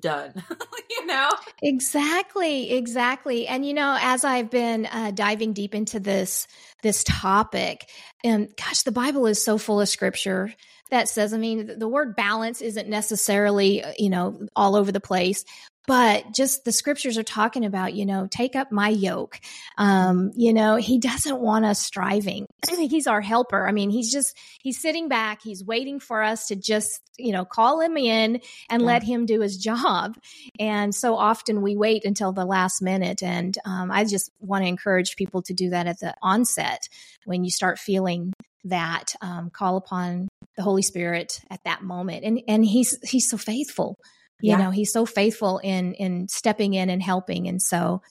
done 0.01 0.33
you 0.89 1.05
know? 1.05 1.29
Exactly 1.61 2.71
exactly. 2.71 3.47
And 3.47 3.65
you 3.65 3.73
know 3.73 3.97
as 3.99 4.23
i've 4.23 4.49
been 4.49 4.85
uh, 4.85 5.11
diving 5.11 5.53
deep 5.53 5.75
into 5.75 5.99
this 5.99 6.47
this 6.81 7.03
topic 7.03 7.89
and 8.23 8.49
gosh 8.57 8.81
the 8.83 8.91
bible 8.91 9.25
is 9.27 9.43
so 9.43 9.57
full 9.57 9.81
of 9.81 9.89
scripture 9.89 10.53
that 10.89 11.07
says 11.07 11.33
i 11.33 11.37
mean 11.37 11.79
the 11.79 11.87
word 11.87 12.15
balance 12.15 12.61
isn't 12.61 12.89
necessarily 12.89 13.83
uh, 13.83 13.93
you 13.97 14.09
know 14.09 14.47
all 14.55 14.75
over 14.75 14.91
the 14.91 14.99
place 14.99 15.45
but 15.87 16.33
just 16.33 16.63
the 16.63 16.71
scriptures 16.71 17.17
are 17.17 17.23
talking 17.23 17.65
about 17.65 17.93
you 17.93 18.05
know 18.05 18.27
take 18.29 18.55
up 18.55 18.71
my 18.71 18.89
yoke. 18.89 19.39
Um 19.77 20.31
you 20.35 20.53
know 20.53 20.75
he 20.75 20.99
doesn't 21.11 21.39
want 21.39 21.65
us 21.65 21.79
striving. 21.79 22.45
He's 22.77 23.07
our 23.07 23.21
helper. 23.21 23.67
I 23.67 23.71
mean 23.71 23.89
he's 23.89 24.11
just 24.11 24.37
he's 24.61 24.81
sitting 24.81 25.09
back. 25.09 25.41
He's 25.41 25.63
waiting 25.63 25.99
for 25.99 26.21
us 26.21 26.47
to 26.47 26.55
just 26.55 27.01
you 27.17 27.31
know 27.31 27.45
call 27.45 27.81
him 27.81 27.97
in 27.97 28.41
and 28.69 28.81
yeah. 28.81 28.87
let 28.87 29.03
him 29.03 29.25
do 29.25 29.41
his 29.41 29.57
job. 29.71 30.15
And 30.59 30.93
so 30.93 31.15
often 31.15 31.61
we 31.61 31.75
wait 31.75 32.05
until 32.05 32.31
the 32.31 32.45
last 32.45 32.81
minute. 32.81 33.23
And 33.23 33.57
um, 33.65 33.91
i 33.91 34.03
just 34.03 34.31
want 34.39 34.63
to 34.63 34.67
encourage 34.67 35.15
people 35.15 35.41
to 35.43 35.53
do 35.53 35.71
that 35.71 35.87
at 35.87 35.99
the 35.99 36.13
onset 36.21 36.87
when 37.25 37.43
you 37.43 37.51
start 37.51 37.79
feeling 37.79 38.33
that 38.65 39.15
um, 39.21 39.49
call 39.49 39.77
upon 39.77 40.27
the 40.55 40.63
holy 40.63 40.81
spirit 40.81 41.41
at 41.49 41.63
that 41.65 41.81
moment. 41.81 42.23
And 42.23 42.41
and 42.47 42.65
he's 42.65 42.97
he's 43.07 43.29
so 43.29 43.37
faithful 43.37 43.97
you 44.41 44.51
yeah. 44.51 44.57
know 44.57 44.71
he's 44.71 44.91
so 44.91 45.05
faithful 45.05 45.59
in 45.59 45.93
in 45.93 46.27
stepping 46.27 46.73
in 46.73 46.89
and 46.89 47.01
helping 47.01 47.47
and 47.47 47.61
so 47.61 48.01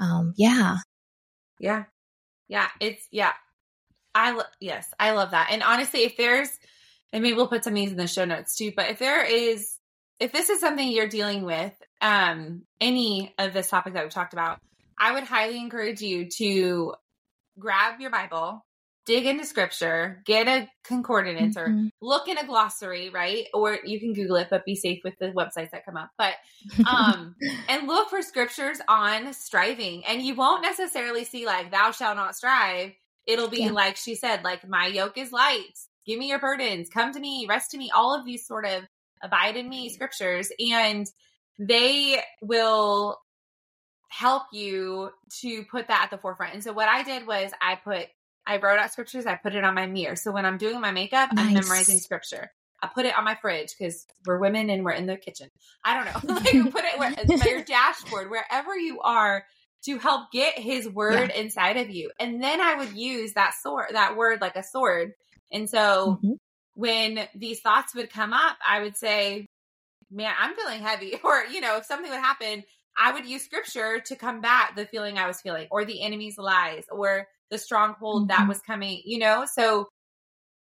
um 0.00 0.32
yeah. 0.36 0.76
Yeah. 1.60 1.84
Yeah 2.48 2.68
it's 2.80 3.06
yeah. 3.10 3.32
I 4.14 4.30
lo- 4.32 4.42
yes 4.60 4.86
i 4.98 5.10
love 5.10 5.32
that 5.32 5.48
and 5.50 5.62
honestly 5.62 6.04
if 6.04 6.16
there's 6.16 6.50
and 7.12 7.22
maybe 7.22 7.36
we'll 7.36 7.48
put 7.48 7.64
some 7.64 7.72
of 7.72 7.76
these 7.76 7.90
in 7.90 7.96
the 7.96 8.06
show 8.06 8.24
notes 8.24 8.54
too 8.54 8.72
but 8.74 8.90
if 8.90 8.98
there 8.98 9.24
is 9.24 9.76
if 10.20 10.30
this 10.32 10.50
is 10.50 10.60
something 10.60 10.88
you're 10.88 11.08
dealing 11.08 11.44
with 11.44 11.72
um 12.00 12.62
any 12.80 13.34
of 13.38 13.52
this 13.52 13.68
topic 13.68 13.94
that 13.94 14.04
we've 14.04 14.12
talked 14.12 14.32
about 14.34 14.58
i 14.98 15.12
would 15.12 15.24
highly 15.24 15.58
encourage 15.58 16.00
you 16.00 16.28
to 16.28 16.94
grab 17.58 18.00
your 18.00 18.10
bible 18.10 18.64
dig 19.06 19.26
into 19.26 19.44
scripture, 19.44 20.22
get 20.24 20.48
a 20.48 20.68
concordance 20.84 21.56
mm-hmm. 21.56 21.86
or 21.86 21.90
look 22.00 22.28
in 22.28 22.38
a 22.38 22.46
glossary, 22.46 23.10
right? 23.10 23.46
Or 23.52 23.78
you 23.84 24.00
can 24.00 24.12
Google 24.12 24.36
it, 24.36 24.48
but 24.50 24.64
be 24.64 24.76
safe 24.76 25.00
with 25.04 25.14
the 25.18 25.26
websites 25.28 25.70
that 25.70 25.84
come 25.84 25.96
up. 25.96 26.10
But 26.16 26.34
um 26.88 27.34
and 27.68 27.86
look 27.86 28.10
for 28.10 28.22
scriptures 28.22 28.78
on 28.88 29.32
striving. 29.34 30.04
And 30.06 30.22
you 30.22 30.34
won't 30.34 30.62
necessarily 30.62 31.24
see 31.24 31.46
like 31.46 31.70
thou 31.70 31.90
shalt 31.90 32.16
not 32.16 32.36
strive. 32.36 32.92
It'll 33.26 33.48
be 33.48 33.64
yeah. 33.64 33.72
like 33.72 33.96
she 33.96 34.14
said, 34.14 34.44
like 34.44 34.68
my 34.68 34.86
yoke 34.86 35.18
is 35.18 35.32
light. 35.32 35.78
Give 36.06 36.18
me 36.18 36.28
your 36.28 36.38
burdens, 36.38 36.90
come 36.90 37.12
to 37.12 37.20
me, 37.20 37.46
rest 37.48 37.70
to 37.70 37.78
me, 37.78 37.90
all 37.94 38.14
of 38.14 38.26
these 38.26 38.46
sort 38.46 38.66
of 38.66 38.82
abide 39.22 39.56
in 39.56 39.68
me 39.68 39.88
scriptures. 39.88 40.50
And 40.70 41.06
they 41.58 42.22
will 42.42 43.18
help 44.08 44.44
you 44.52 45.10
to 45.40 45.64
put 45.64 45.88
that 45.88 46.02
at 46.04 46.10
the 46.10 46.18
forefront. 46.18 46.54
And 46.54 46.62
so 46.62 46.72
what 46.72 46.88
I 46.88 47.02
did 47.02 47.26
was 47.26 47.50
I 47.60 47.76
put 47.76 48.08
I 48.46 48.58
wrote 48.58 48.78
out 48.78 48.92
scriptures. 48.92 49.26
I 49.26 49.36
put 49.36 49.54
it 49.54 49.64
on 49.64 49.74
my 49.74 49.86
mirror. 49.86 50.16
So 50.16 50.32
when 50.32 50.44
I'm 50.44 50.58
doing 50.58 50.80
my 50.80 50.90
makeup, 50.90 51.32
nice. 51.32 51.46
I'm 51.46 51.54
memorizing 51.54 51.98
scripture. 51.98 52.50
I 52.82 52.88
put 52.88 53.06
it 53.06 53.16
on 53.16 53.24
my 53.24 53.36
fridge 53.40 53.74
because 53.78 54.06
we're 54.26 54.38
women 54.38 54.68
and 54.68 54.84
we're 54.84 54.92
in 54.92 55.06
the 55.06 55.16
kitchen. 55.16 55.48
I 55.84 55.94
don't 55.94 56.04
know. 56.04 56.34
like 56.34 56.72
put 56.72 56.84
it 56.84 56.98
where, 56.98 57.48
your 57.54 57.64
dashboard, 57.64 58.30
wherever 58.30 58.76
you 58.76 59.00
are, 59.00 59.44
to 59.84 59.98
help 59.98 60.30
get 60.32 60.58
His 60.58 60.88
word 60.88 61.30
yeah. 61.34 61.40
inside 61.40 61.76
of 61.76 61.90
you. 61.90 62.10
And 62.18 62.42
then 62.42 62.60
I 62.60 62.74
would 62.74 62.94
use 62.94 63.34
that 63.34 63.54
sword, 63.62 63.88
that 63.92 64.16
word 64.16 64.40
like 64.40 64.56
a 64.56 64.62
sword. 64.62 65.12
And 65.50 65.68
so 65.68 66.18
mm-hmm. 66.22 66.32
when 66.74 67.26
these 67.34 67.60
thoughts 67.60 67.94
would 67.94 68.10
come 68.10 68.32
up, 68.32 68.56
I 68.66 68.82
would 68.82 68.96
say, 68.96 69.46
"Man, 70.10 70.32
I'm 70.38 70.54
feeling 70.54 70.82
heavy," 70.82 71.18
or 71.24 71.44
you 71.50 71.60
know, 71.60 71.76
if 71.78 71.86
something 71.86 72.10
would 72.10 72.20
happen, 72.20 72.64
I 72.98 73.12
would 73.12 73.26
use 73.26 73.44
scripture 73.44 74.00
to 74.00 74.16
combat 74.16 74.72
the 74.76 74.86
feeling 74.86 75.18
I 75.18 75.26
was 75.26 75.40
feeling, 75.40 75.68
or 75.70 75.84
the 75.84 76.02
enemy's 76.02 76.38
lies, 76.38 76.84
or 76.90 77.26
the 77.54 77.58
stronghold 77.58 78.22
mm-hmm. 78.22 78.40
that 78.40 78.48
was 78.48 78.60
coming, 78.60 79.00
you 79.04 79.18
know? 79.18 79.46
So 79.54 79.86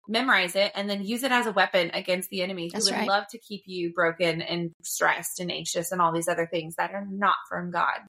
memorize 0.07 0.55
it 0.55 0.71
and 0.75 0.89
then 0.89 1.03
use 1.03 1.23
it 1.23 1.33
as 1.33 1.47
a 1.47 1.53
weapon 1.53 1.91
against 1.95 2.29
the 2.29 2.43
enemy 2.43 2.71
who 2.73 2.79
would 2.79 2.93
right. 2.93 3.09
love 3.09 3.25
to 3.31 3.39
keep 3.39 3.63
you 3.65 3.91
broken 3.95 4.43
and 4.43 4.73
stressed 4.83 5.41
and 5.41 5.51
anxious 5.51 5.93
and 5.93 6.01
all 6.03 6.13
these 6.13 6.29
other 6.29 6.47
things 6.47 6.75
that 6.77 6.93
are 6.93 7.07
not 7.11 7.37
from 7.49 7.71
God. 7.71 8.01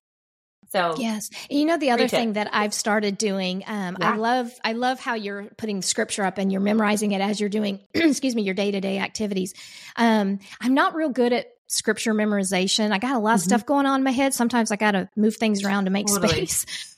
So 0.72 0.96
yes, 0.98 1.30
you 1.50 1.64
know 1.66 1.78
the 1.78 1.92
other 1.92 2.08
thing 2.08 2.32
it. 2.32 2.34
that 2.34 2.50
I've 2.52 2.74
started 2.74 3.20
doing. 3.20 3.64
Um, 3.68 3.98
yeah. 4.00 4.14
I 4.14 4.16
love 4.16 4.52
I 4.64 4.74
love 4.74 5.00
how 5.00 5.14
you're 5.14 5.46
putting 5.58 5.84
scripture 5.84 6.24
up 6.24 6.40
and 6.40 6.52
you're 6.52 6.60
memorizing 6.60 7.12
it 7.12 7.22
as 7.22 7.40
you're 7.40 7.50
doing. 7.50 7.82
excuse 7.94 8.36
me, 8.36 8.42
your 8.42 8.56
day 8.56 8.72
to 8.72 8.82
day 8.82 8.98
activities. 8.98 9.54
Um, 9.96 10.40
I'm 10.60 10.74
not 10.74 10.96
real 10.96 11.10
good 11.10 11.34
at 11.34 11.52
scripture 11.68 12.16
memorization. 12.16 12.92
I 12.92 12.98
got 12.98 13.16
a 13.16 13.20
lot 13.20 13.30
mm-hmm. 13.30 13.36
of 13.36 13.42
stuff 13.42 13.66
going 13.66 13.86
on 13.86 14.00
in 14.00 14.04
my 14.04 14.12
head. 14.12 14.34
Sometimes 14.34 14.72
I 14.72 14.76
got 14.76 14.92
to 14.92 15.08
move 15.16 15.36
things 15.36 15.64
around 15.64 15.86
to 15.86 15.92
make 15.92 16.08
totally. 16.08 16.30
space. 16.30 16.66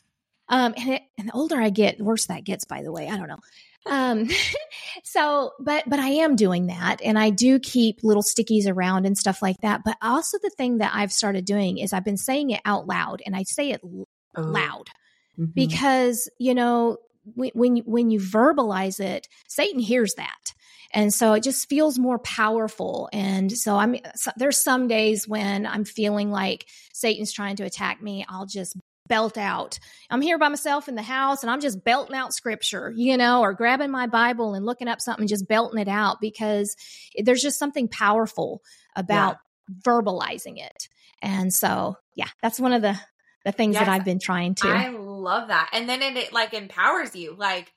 Um, 0.49 0.73
and, 0.77 0.89
it, 0.93 1.01
and 1.17 1.27
the 1.27 1.33
older 1.33 1.57
I 1.57 1.69
get, 1.69 1.97
the 1.97 2.03
worse 2.03 2.27
that 2.27 2.43
gets, 2.43 2.65
by 2.65 2.81
the 2.81 2.91
way. 2.91 3.10
I 3.10 3.17
don't 3.17 3.27
know. 3.27 3.39
Um, 3.86 4.29
so, 5.03 5.53
but, 5.60 5.83
but 5.88 5.99
I 5.99 6.10
am 6.10 6.36
doing 6.36 6.67
that 6.67 7.01
and 7.03 7.17
I 7.17 7.29
do 7.29 7.60
keep 7.60 8.03
little 8.03 8.23
stickies 8.23 8.67
around 8.67 9.05
and 9.05 9.17
stuff 9.17 9.41
like 9.41 9.57
that. 9.62 9.83
But 9.83 9.97
also 10.01 10.38
the 10.41 10.51
thing 10.51 10.79
that 10.79 10.91
I've 10.93 11.12
started 11.12 11.45
doing 11.45 11.77
is 11.77 11.93
I've 11.93 12.05
been 12.05 12.17
saying 12.17 12.51
it 12.51 12.62
out 12.65 12.88
loud 12.88 13.21
and 13.25 13.36
I 13.36 13.43
say 13.43 13.71
it 13.71 13.81
oh. 13.83 14.05
loud 14.36 14.89
mm-hmm. 15.38 15.51
because, 15.53 16.29
you 16.39 16.53
know, 16.53 16.97
when, 17.36 17.51
when 17.53 17.75
you, 17.77 17.83
when 17.86 18.10
you 18.10 18.19
verbalize 18.19 18.99
it, 18.99 19.27
Satan 19.47 19.79
hears 19.79 20.13
that. 20.15 20.53
And 20.93 21.13
so 21.13 21.33
it 21.33 21.43
just 21.43 21.67
feels 21.67 21.99
more 21.99 22.19
powerful. 22.19 23.10
And 23.12 23.51
so 23.51 23.75
I'm, 23.75 23.97
so 24.15 24.31
there's 24.38 24.62
some 24.62 24.88
days 24.88 25.27
when 25.27 25.65
I'm 25.65 25.83
feeling 25.83 26.31
like 26.31 26.65
Satan's 26.93 27.33
trying 27.33 27.57
to 27.57 27.65
attack 27.65 28.01
me. 28.01 28.25
I'll 28.29 28.45
just 28.45 28.77
belt 29.07 29.37
out. 29.37 29.79
I'm 30.09 30.21
here 30.21 30.37
by 30.37 30.49
myself 30.49 30.87
in 30.87 30.95
the 30.95 31.01
house 31.01 31.43
and 31.43 31.51
I'm 31.51 31.61
just 31.61 31.83
belting 31.83 32.15
out 32.15 32.33
scripture, 32.33 32.93
you 32.95 33.17
know, 33.17 33.41
or 33.41 33.53
grabbing 33.53 33.91
my 33.91 34.07
Bible 34.07 34.53
and 34.53 34.65
looking 34.65 34.87
up 34.87 35.01
something, 35.01 35.27
just 35.27 35.47
belting 35.47 35.79
it 35.79 35.87
out 35.87 36.17
because 36.21 36.75
there's 37.17 37.41
just 37.41 37.59
something 37.59 37.87
powerful 37.87 38.61
about 38.95 39.37
yeah. 39.69 39.75
verbalizing 39.85 40.57
it. 40.57 40.87
And 41.21 41.53
so, 41.53 41.97
yeah, 42.15 42.29
that's 42.41 42.59
one 42.59 42.73
of 42.73 42.81
the 42.81 42.99
the 43.45 43.53
things 43.53 43.75
yes, 43.75 43.85
that 43.85 43.89
I've 43.89 44.03
been 44.03 44.19
trying 44.19 44.55
to. 44.55 44.67
I 44.67 44.89
love 44.89 45.47
that. 45.47 45.69
And 45.71 45.87
then 45.87 46.01
it, 46.01 46.17
it 46.17 46.33
like 46.33 46.53
empowers 46.53 47.15
you. 47.15 47.33
Like 47.37 47.71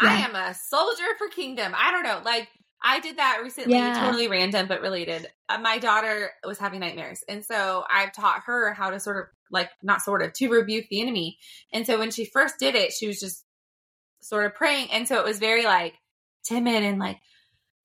yeah. 0.00 0.08
I 0.08 0.14
am 0.18 0.36
a 0.36 0.54
soldier 0.54 1.02
for 1.18 1.28
kingdom. 1.28 1.72
I 1.76 1.90
don't 1.90 2.04
know. 2.04 2.20
Like 2.24 2.48
I 2.82 3.00
did 3.00 3.16
that 3.16 3.40
recently, 3.42 3.74
yeah. 3.74 4.04
totally 4.04 4.28
random 4.28 4.68
but 4.68 4.82
related. 4.82 5.26
Uh, 5.48 5.58
my 5.58 5.78
daughter 5.78 6.30
was 6.44 6.58
having 6.58 6.80
nightmares. 6.80 7.24
And 7.28 7.44
so 7.44 7.84
I've 7.92 8.12
taught 8.12 8.42
her 8.46 8.72
how 8.74 8.90
to 8.90 9.00
sort 9.00 9.16
of 9.16 9.24
like, 9.50 9.70
not 9.82 10.02
sort 10.02 10.22
of, 10.22 10.32
to 10.34 10.48
rebuke 10.48 10.86
the 10.88 11.00
enemy. 11.00 11.38
And 11.72 11.86
so 11.86 11.98
when 11.98 12.10
she 12.10 12.24
first 12.24 12.58
did 12.58 12.74
it, 12.74 12.92
she 12.92 13.06
was 13.06 13.20
just 13.20 13.44
sort 14.20 14.46
of 14.46 14.54
praying. 14.54 14.88
And 14.92 15.06
so 15.06 15.18
it 15.18 15.24
was 15.24 15.38
very 15.38 15.64
like 15.64 15.94
timid 16.44 16.82
and 16.82 16.98
like, 16.98 17.18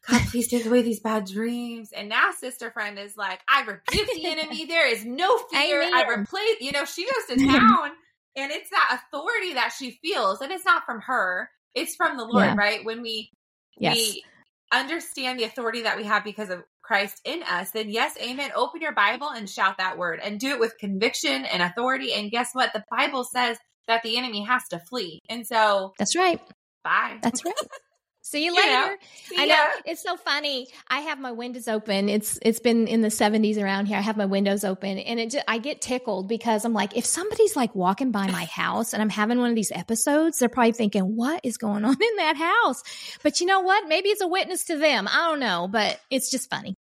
God, 0.08 0.22
please 0.30 0.48
take 0.48 0.66
away 0.66 0.82
these 0.82 1.00
bad 1.00 1.26
dreams. 1.26 1.92
And 1.92 2.10
now 2.10 2.32
sister 2.32 2.72
friend 2.72 2.98
is 2.98 3.16
like, 3.16 3.40
I 3.48 3.62
rebuke 3.62 4.10
the 4.16 4.26
enemy. 4.26 4.66
There 4.68 4.88
is 4.88 5.06
no 5.06 5.38
fear. 5.52 5.82
I 5.84 6.06
replace, 6.08 6.58
you 6.60 6.72
know, 6.72 6.86
she 6.86 7.06
goes 7.06 7.38
to 7.38 7.46
town 7.52 7.92
and 8.36 8.52
it's 8.52 8.70
that 8.70 9.00
authority 9.00 9.54
that 9.54 9.74
she 9.78 10.00
feels. 10.02 10.42
And 10.42 10.52
it's 10.52 10.66
not 10.66 10.86
from 10.86 11.02
her. 11.02 11.50
It's 11.76 11.96
from 11.96 12.18
the 12.18 12.26
Lord, 12.26 12.46
yeah. 12.46 12.56
right? 12.56 12.84
When 12.84 13.02
we, 13.02 13.30
yes. 13.78 13.96
we 13.96 14.24
understand 14.72 15.40
the 15.40 15.44
authority 15.44 15.84
that 15.84 15.98
we 15.98 16.04
have 16.04 16.24
because 16.24 16.50
of 16.50 16.64
Christ 16.82 17.22
in 17.26 17.44
us, 17.44 17.72
then 17.72 17.90
yes, 17.90 18.18
amen. 18.22 18.52
Open 18.56 18.82
your 18.82 18.94
Bible 18.94 19.30
and 19.30 19.50
shout 19.50 19.78
that 19.78 19.98
word 19.98 20.20
and 20.24 20.40
do 20.40 20.50
it 20.50 20.60
with 20.60 20.78
conviction 20.80 21.46
and 21.46 21.62
authority. 21.62 22.14
And 22.14 22.32
guess 22.32 22.50
what? 22.54 22.74
The 22.74 22.84
Bible 22.92 23.24
says 23.24 23.58
that 23.88 24.04
the 24.04 24.18
enemy 24.18 24.44
has 24.44 24.64
to 24.70 24.80
flee. 24.90 25.20
And 25.30 25.46
so 25.46 25.94
That's 25.98 26.16
right. 26.16 26.42
bye. 26.84 27.18
That's 27.22 27.46
right. 27.46 27.54
See 28.32 28.46
you 28.46 28.56
later. 28.56 28.98
See 29.26 29.36
I 29.38 29.44
ya. 29.44 29.56
know 29.56 29.66
it's 29.86 30.02
so 30.02 30.16
funny. 30.16 30.70
I 30.88 31.02
have 31.02 31.20
my 31.20 31.34
windows 31.34 31.68
open. 31.68 32.08
It's 32.08 32.40
it's 32.42 32.62
been 32.62 32.88
in 32.88 33.02
the 33.02 33.10
70s 33.10 33.62
around 33.62 33.88
here. 33.88 33.98
I 33.98 34.02
have 34.02 34.16
my 34.16 34.26
windows 34.26 34.64
open, 34.64 35.00
and 35.00 35.20
it 35.20 35.32
just, 35.32 35.44
I 35.50 35.58
get 35.58 35.82
tickled 35.82 36.30
because 36.30 36.64
I'm 36.64 36.72
like, 36.72 36.96
if 36.96 37.06
somebody's 37.06 37.58
like 37.58 37.76
walking 37.76 38.12
by 38.12 38.32
my 38.32 38.46
house 38.46 38.94
and 38.94 39.02
I'm 39.02 39.10
having 39.10 39.38
one 39.40 39.50
of 39.50 39.56
these 39.58 39.74
episodes, 39.74 40.40
they're 40.40 40.48
probably 40.48 40.72
thinking, 40.72 41.18
"What 41.18 41.42
is 41.44 41.58
going 41.58 41.84
on 41.84 41.92
in 42.02 42.16
that 42.18 42.38
house?" 42.38 42.84
But 43.22 43.42
you 43.42 43.48
know 43.48 43.60
what? 43.60 43.90
Maybe 43.90 44.08
it's 44.08 44.22
a 44.22 44.28
witness 44.30 44.64
to 44.66 44.78
them. 44.78 45.10
I 45.10 45.28
don't 45.28 45.42
know, 45.42 45.68
but 45.70 46.00
it's 46.10 46.32
just 46.32 46.50
funny. 46.50 46.76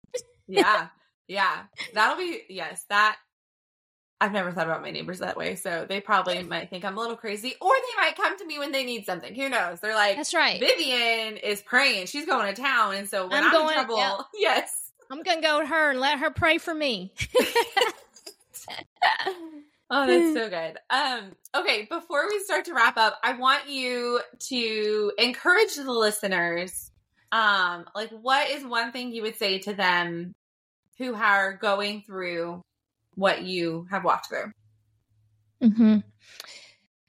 yeah. 0.48 0.88
Yeah. 1.28 1.64
That'll 1.94 2.18
be 2.18 2.42
yes, 2.50 2.86
that 2.90 3.16
I've 4.22 4.32
never 4.32 4.52
thought 4.52 4.68
about 4.68 4.82
my 4.84 4.92
neighbors 4.92 5.20
that 5.20 5.36
way. 5.36 5.56
So 5.56 5.86
they 5.90 6.00
probably 6.00 6.42
might 6.44 6.70
think 6.70 6.86
I'm 6.86 6.96
a 6.96 7.00
little 7.02 7.18
crazy 7.18 7.56
or 7.60 7.72
they 7.74 8.02
might 8.02 8.16
come 8.16 8.38
to 8.38 8.46
me 8.46 8.60
when 8.60 8.72
they 8.72 8.86
need 8.86 9.06
something. 9.06 9.34
Who 9.36 9.50
knows? 9.50 9.80
They're 9.82 9.96
like 9.96 10.16
That's 10.16 10.34
right. 10.34 10.60
Vivian 10.60 11.38
is 11.38 11.62
praying. 11.64 12.06
She's 12.06 12.26
going 12.28 12.54
to 12.54 12.62
town. 12.62 12.96
And 12.96 13.10
so 13.10 13.28
when 13.28 13.44
I'm 13.44 13.46
I'm, 13.46 13.52
going- 13.52 13.68
in 13.70 13.74
trouble, 13.74 13.98
yeah. 13.98 14.18
yes. 14.36 14.92
I'm 15.10 15.24
gonna 15.24 15.42
go 15.42 15.60
to 15.60 15.66
her 15.66 15.90
and 15.90 16.00
let 16.00 16.20
her 16.20 16.30
pray 16.32 16.58
for 16.58 16.74
me. 16.74 17.14
Oh, 19.94 20.08
that's 20.08 20.34
so 20.34 20.50
good. 20.50 20.78
Um, 20.90 21.32
okay, 21.54 21.86
before 21.90 22.26
we 22.30 22.40
start 22.40 22.66
to 22.66 22.74
wrap 22.74 22.96
up, 22.98 23.20
I 23.24 23.34
want 23.34 23.70
you 23.70 24.22
to 24.48 25.12
encourage 25.18 25.76
the 25.76 25.92
listeners. 25.92 26.92
Um, 27.34 27.86
like 27.94 28.10
what 28.10 28.50
is 28.50 28.66
one 28.66 28.92
thing 28.94 29.12
you 29.12 29.24
would 29.24 29.36
say 29.38 29.60
to 29.60 29.74
them 29.74 30.34
who 30.98 31.14
are 31.14 31.54
going 31.54 32.04
through 32.06 32.62
what 33.16 33.44
you 33.44 33.88
have 33.90 34.04
walked 34.04 34.28
through? 34.30 34.52
hmm 35.62 35.98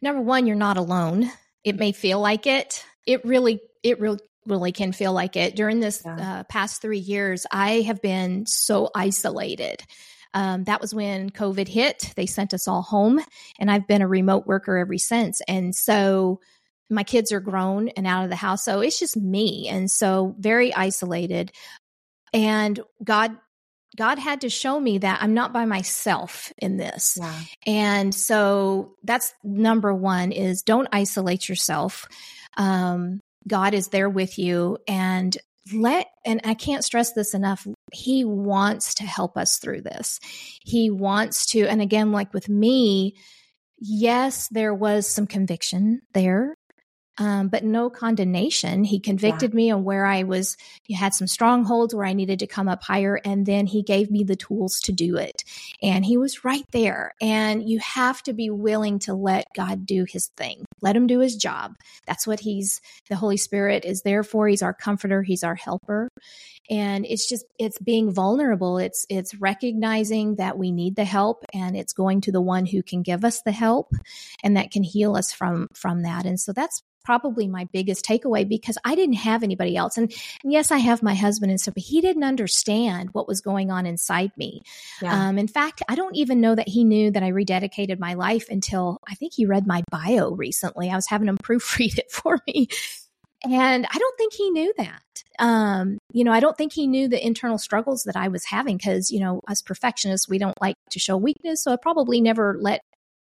Number 0.01 0.21
one, 0.21 0.47
you're 0.47 0.57
not 0.57 0.77
alone. 0.77 1.31
It 1.62 1.77
may 1.77 1.93
feel 1.93 2.21
like 2.21 2.47
it. 2.47 2.85
It 3.07 3.25
really, 3.25 3.61
it 3.85 4.01
really, 4.01 4.19
really 4.47 4.73
can 4.73 4.93
feel 4.93 5.12
like 5.12 5.37
it. 5.37 5.55
During 5.55 5.79
this 5.79 6.03
Yeah. 6.05 6.41
uh, 6.41 6.45
past 6.45 6.83
three 6.83 6.99
years, 6.99 7.47
I 7.53 7.83
have 7.83 8.03
been 8.03 8.45
so 8.47 8.91
isolated. 8.97 9.83
Um, 10.35 10.65
that 10.65 10.81
was 10.81 10.93
when 10.93 11.31
COVID 11.31 11.69
hit. 11.69 12.12
They 12.17 12.27
sent 12.27 12.53
us 12.53 12.67
all 12.67 12.83
home, 12.83 13.21
and 13.61 13.71
I've 13.71 13.87
been 13.87 14.03
a 14.03 14.09
remote 14.09 14.45
worker 14.47 14.77
ever 14.79 14.99
since. 14.99 15.41
And 15.47 15.73
so 15.73 16.41
my 16.91 17.05
kids 17.05 17.31
are 17.31 17.41
grown 17.41 17.88
and 17.91 18.07
out 18.07 18.25
of 18.25 18.31
the 18.31 18.37
house. 18.37 18.65
So 18.65 18.81
it's 18.81 18.99
just 18.99 19.17
me. 19.17 19.69
And 19.69 19.88
so 19.91 20.35
very 20.38 20.75
isolated. 20.75 21.53
And 22.35 22.81
God, 23.05 23.37
God 23.97 24.19
had 24.19 24.41
to 24.43 24.49
show 24.49 24.81
me 24.81 24.99
that 24.99 25.23
I'm 25.23 25.35
not 25.35 25.53
by 25.53 25.65
myself 25.65 26.53
in 26.59 26.77
this. 26.77 27.19
And 27.67 28.15
so 28.15 28.95
that's 29.05 29.35
number 29.45 29.95
one 29.95 30.33
is 30.33 30.63
don't 30.63 30.89
isolate 30.93 31.49
yourself. 31.49 32.07
Um, 32.57 33.21
God 33.47 33.75
is 33.75 33.89
there 33.89 34.09
with 34.09 34.39
you 34.39 34.79
and 34.89 35.37
let, 35.73 36.09
and 36.25 36.41
I 36.45 36.55
can't 36.55 36.85
stress 36.85 37.13
this 37.13 37.35
enough. 37.35 37.67
He 37.93 38.25
wants 38.25 38.95
to 38.95 39.05
help 39.05 39.37
us 39.37 39.59
through 39.59 39.83
this. 39.83 40.21
He 40.63 40.91
wants 40.91 41.47
to, 41.47 41.67
and 41.67 41.81
again, 41.81 42.13
like 42.13 42.33
with 42.33 42.49
me, 42.49 43.15
yes, 43.79 44.49
there 44.49 44.75
was 44.75 45.07
some 45.07 45.27
conviction 45.27 46.01
there. 46.15 46.55
Um, 47.18 47.48
but 47.48 47.62
no 47.62 47.90
condemnation. 47.90 48.85
He 48.85 48.98
convicted 48.98 49.53
me 49.53 49.70
on 49.70 49.85
where 49.85 50.07
I 50.07 50.22
was, 50.22 50.57
he 50.83 50.94
had 50.94 51.14
some 51.14 51.27
strongholds 51.27 51.94
where 51.94 52.07
I 52.07 52.14
needed 52.14 52.38
to 52.38 52.46
come 52.46 52.68
up 52.68 52.83
higher. 52.83 53.20
And 53.22 53.44
then 53.44 53.66
he 53.66 53.83
gave 53.83 54.11
me 54.11 54.25
the 54.25 54.37
tools 54.37 54.81
to 54.85 54.92
do 54.92 55.16
it 55.16 55.44
and 55.83 56.05
he 56.05 56.16
was 56.16 56.44
right 56.44 56.64
there. 56.72 57.12
And 57.20 57.68
you 57.68 57.81
have 57.81 58.22
to 58.25 58.33
be 58.33 58.51
willing 58.51 58.98
to 59.01 59.14
let 59.14 59.46
God 59.55 59.85
do 59.85 60.07
his 60.09 60.29
thing. 60.37 60.64
Let 60.81 60.96
him 60.96 61.07
do 61.07 61.20
his 61.20 61.37
job. 61.37 61.77
That's 62.07 62.27
what 62.27 62.40
he's 62.40 62.81
the 63.09 63.16
Holy 63.16 63.37
Spirit 63.37 63.85
is 63.85 64.03
there 64.03 64.22
for. 64.22 64.48
He's 64.48 64.62
our 64.62 64.75
comforter, 64.75 65.22
he's 65.22 65.44
our 65.44 65.55
helper. 65.55 66.09
And 66.70 67.05
it's 67.05 67.29
just 67.29 67.44
it's 67.59 67.79
being 67.79 68.12
vulnerable. 68.12 68.79
It's 68.79 69.05
it's 69.09 69.35
recognizing 69.35 70.37
that 70.37 70.57
we 70.57 70.70
need 70.70 70.96
the 70.96 71.05
help 71.05 71.44
and 71.53 71.77
it's 71.77 71.92
going 71.92 72.20
to 72.22 72.33
the 72.33 72.40
one 72.40 72.66
who 72.66 72.83
can 72.83 73.03
give 73.03 73.25
us 73.25 73.42
the 73.42 73.53
help 73.53 73.92
and 74.42 74.57
that 74.57 74.70
can 74.70 74.83
heal 74.83 75.16
us 75.16 75.33
from 75.33 75.68
from 75.75 76.03
that. 76.03 76.25
And 76.25 76.38
so 76.38 76.53
that's 76.53 76.83
probably 77.05 77.47
my 77.47 77.69
biggest 77.73 78.05
takeaway 78.05 78.49
because 78.49 78.79
I 78.85 78.95
didn't 78.95 79.17
have 79.17 79.43
anybody 79.43 79.77
else. 79.77 79.97
And, 79.97 80.12
and 80.43 80.53
yes, 80.53 80.71
I 80.71 80.79
have 80.79 81.03
my 81.03 81.15
husband 81.15 81.51
and 81.51 81.61
stuff, 81.61 81.75
but 81.75 81.83
he 81.83 82.01
didn't 82.01 82.25
understand 82.25 83.11
what 83.12 83.29
was 83.29 83.41
going 83.41 83.71
on 83.71 83.87
inside 83.87 84.33
me. 84.37 84.62
Yeah. 85.01 85.29
Um, 85.29 85.38
in 85.38 85.49
fact, 85.49 85.83
I 85.88 85.95
don't 85.95 86.17
even 86.17 86.41
know 86.41 86.55
that 86.55 86.69
he 86.69 86.85
knew 86.85 87.11
that 87.11 87.23
I 87.23 87.31
rededicated 87.31 87.99
my 87.99 88.15
life 88.15 88.47
until 88.49 88.99
I 89.09 89.15
think 89.15 89.33
he 89.35 89.47
read 89.47 89.67
my 89.67 89.83
bio 89.91 90.31
recently. 90.31 90.91
I 90.91 90.97
was 90.97 91.09
having 91.09 91.29
him 91.29 91.38
proofread 91.43 91.99
it 91.99 92.11
for 92.11 92.38
me. 92.47 92.69
And 93.45 93.87
I 93.91 93.99
don't 93.99 94.19
think 94.19 94.35
he 94.35 94.51
knew 94.51 94.73
that. 94.79 95.03
Um, 95.38 95.99
you 96.12 96.23
know, 96.23 96.33
I 96.33 96.41
don't 96.41 96.57
think 96.57 96.73
he 96.73 96.87
knew 96.87 97.09
the 97.09 97.25
internal 97.25 97.59
struggles 97.59 98.05
that 98.05 98.17
I 98.17 98.29
was 98.29 98.45
having 98.45 98.77
because, 98.77 99.11
you 99.11 99.19
know, 99.19 99.41
as 99.49 99.62
perfectionists, 99.62 100.29
we 100.29 100.38
don't 100.38 100.61
like 100.61 100.77
to 100.91 101.01
show 101.01 101.17
weakness. 101.17 101.62
So 101.62 101.73
I 101.73 101.77
probably 101.77 102.21
never 102.21 102.57
let 102.61 102.83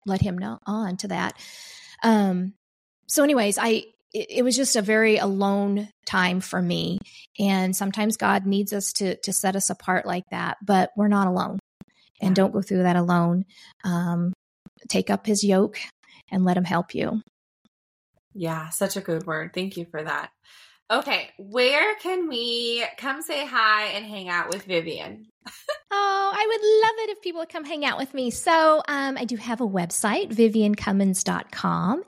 let 0.05 0.21
him 0.21 0.37
know 0.37 0.59
on 0.67 0.97
to 0.99 1.09
that. 1.09 1.39
Um, 2.03 2.55
so 3.13 3.23
anyways, 3.23 3.59
I 3.61 3.85
it, 4.15 4.43
was 4.43 4.57
just 4.57 4.75
a 4.75 4.81
very 4.81 5.19
alone 5.19 5.91
time 6.07 6.41
for 6.41 6.61
me. 6.61 6.99
And 7.39 7.77
sometimes 7.77 8.17
God 8.17 8.47
needs 8.47 8.73
us 8.73 8.91
to 8.95 9.17
to 9.17 9.35
set 9.35 9.55
us 9.55 9.69
apart 9.69 10.07
like 10.07 10.25
that, 10.31 10.57
but 10.65 10.93
we're 10.97 11.09
not 11.09 11.27
alone. 11.27 11.59
And 12.23 12.35
don't 12.35 12.55
go 12.55 12.63
through 12.63 12.85
that 12.85 12.97
alone. 12.97 13.45
Um, 13.85 14.33
take 14.89 15.11
up 15.11 15.27
his 15.27 15.45
yoke 15.45 15.79
and 16.31 16.45
let 16.45 16.57
him 16.57 16.65
help 16.65 16.95
you. 16.95 17.21
Yeah, 18.33 18.71
such 18.71 18.97
a 18.97 19.03
good 19.03 19.27
word. 19.27 19.53
Thank 19.53 19.77
you 19.77 19.85
for 19.91 20.03
that. 20.03 20.31
Okay, 20.93 21.31
where 21.39 21.95
can 21.97 22.29
we 22.29 22.85
come 22.99 23.23
say 23.23 23.47
hi 23.47 23.87
and 23.87 24.05
hang 24.05 24.29
out 24.29 24.51
with 24.51 24.65
Vivian? 24.65 25.27
Oh, 25.95 26.33
I 26.35 26.47
would 26.47 26.61
love 26.87 27.05
it 27.05 27.17
if 27.17 27.23
people 27.23 27.41
would 27.41 27.49
come 27.49 27.65
hang 27.65 27.85
out 27.85 27.99
with 27.99 28.15
me. 28.15 28.31
So, 28.31 28.83
um, 28.89 29.19
I 29.19 29.25
do 29.25 29.37
have 29.37 29.61
a 29.61 29.67
website, 29.67 30.33
viviancumins.com. 30.33 32.05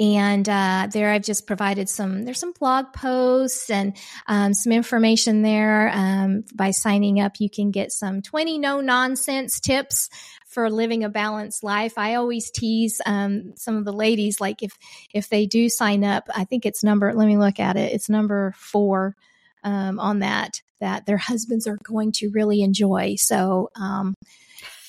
And 0.00 0.48
uh, 0.48 0.88
there 0.92 1.10
I've 1.10 1.22
just 1.22 1.46
provided 1.46 1.88
some, 1.88 2.24
there's 2.24 2.40
some 2.40 2.52
blog 2.52 2.92
posts 2.92 3.70
and 3.70 3.96
um, 4.26 4.54
some 4.54 4.72
information 4.72 5.42
there. 5.42 5.90
Um, 5.92 6.44
by 6.54 6.70
signing 6.70 7.20
up, 7.20 7.40
you 7.40 7.48
can 7.50 7.70
get 7.70 7.92
some 7.92 8.22
20 8.22 8.58
no 8.58 8.80
nonsense 8.80 9.60
tips 9.60 10.08
for 10.48 10.70
living 10.70 11.04
a 11.04 11.08
balanced 11.08 11.62
life. 11.62 11.94
I 11.96 12.14
always 12.14 12.50
tease 12.50 13.00
um, 13.06 13.52
some 13.56 13.76
of 13.76 13.84
the 13.84 13.92
ladies, 13.92 14.40
like 14.40 14.62
if 14.62 14.72
if 15.14 15.28
they 15.28 15.46
do 15.46 15.68
sign 15.68 16.04
up, 16.04 16.28
I 16.34 16.44
think 16.44 16.66
it's 16.66 16.82
number. 16.82 17.12
Let 17.12 17.26
me 17.26 17.36
look 17.36 17.60
at 17.60 17.76
it. 17.76 17.92
It's 17.92 18.08
number 18.08 18.54
four 18.56 19.14
um, 19.62 20.00
on 20.00 20.20
that 20.20 20.62
that 20.80 21.06
their 21.06 21.16
husbands 21.16 21.66
are 21.66 21.78
going 21.82 22.12
to 22.12 22.30
really 22.30 22.62
enjoy. 22.62 23.16
So 23.16 23.68
um, 23.76 24.14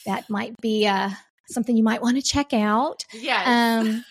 that 0.05 0.29
might 0.29 0.55
be 0.61 0.87
uh, 0.87 1.09
something 1.49 1.75
you 1.75 1.83
might 1.83 2.01
want 2.01 2.17
to 2.17 2.23
check 2.23 2.53
out. 2.53 3.03
Yes. 3.13 3.47
Um, 3.47 4.05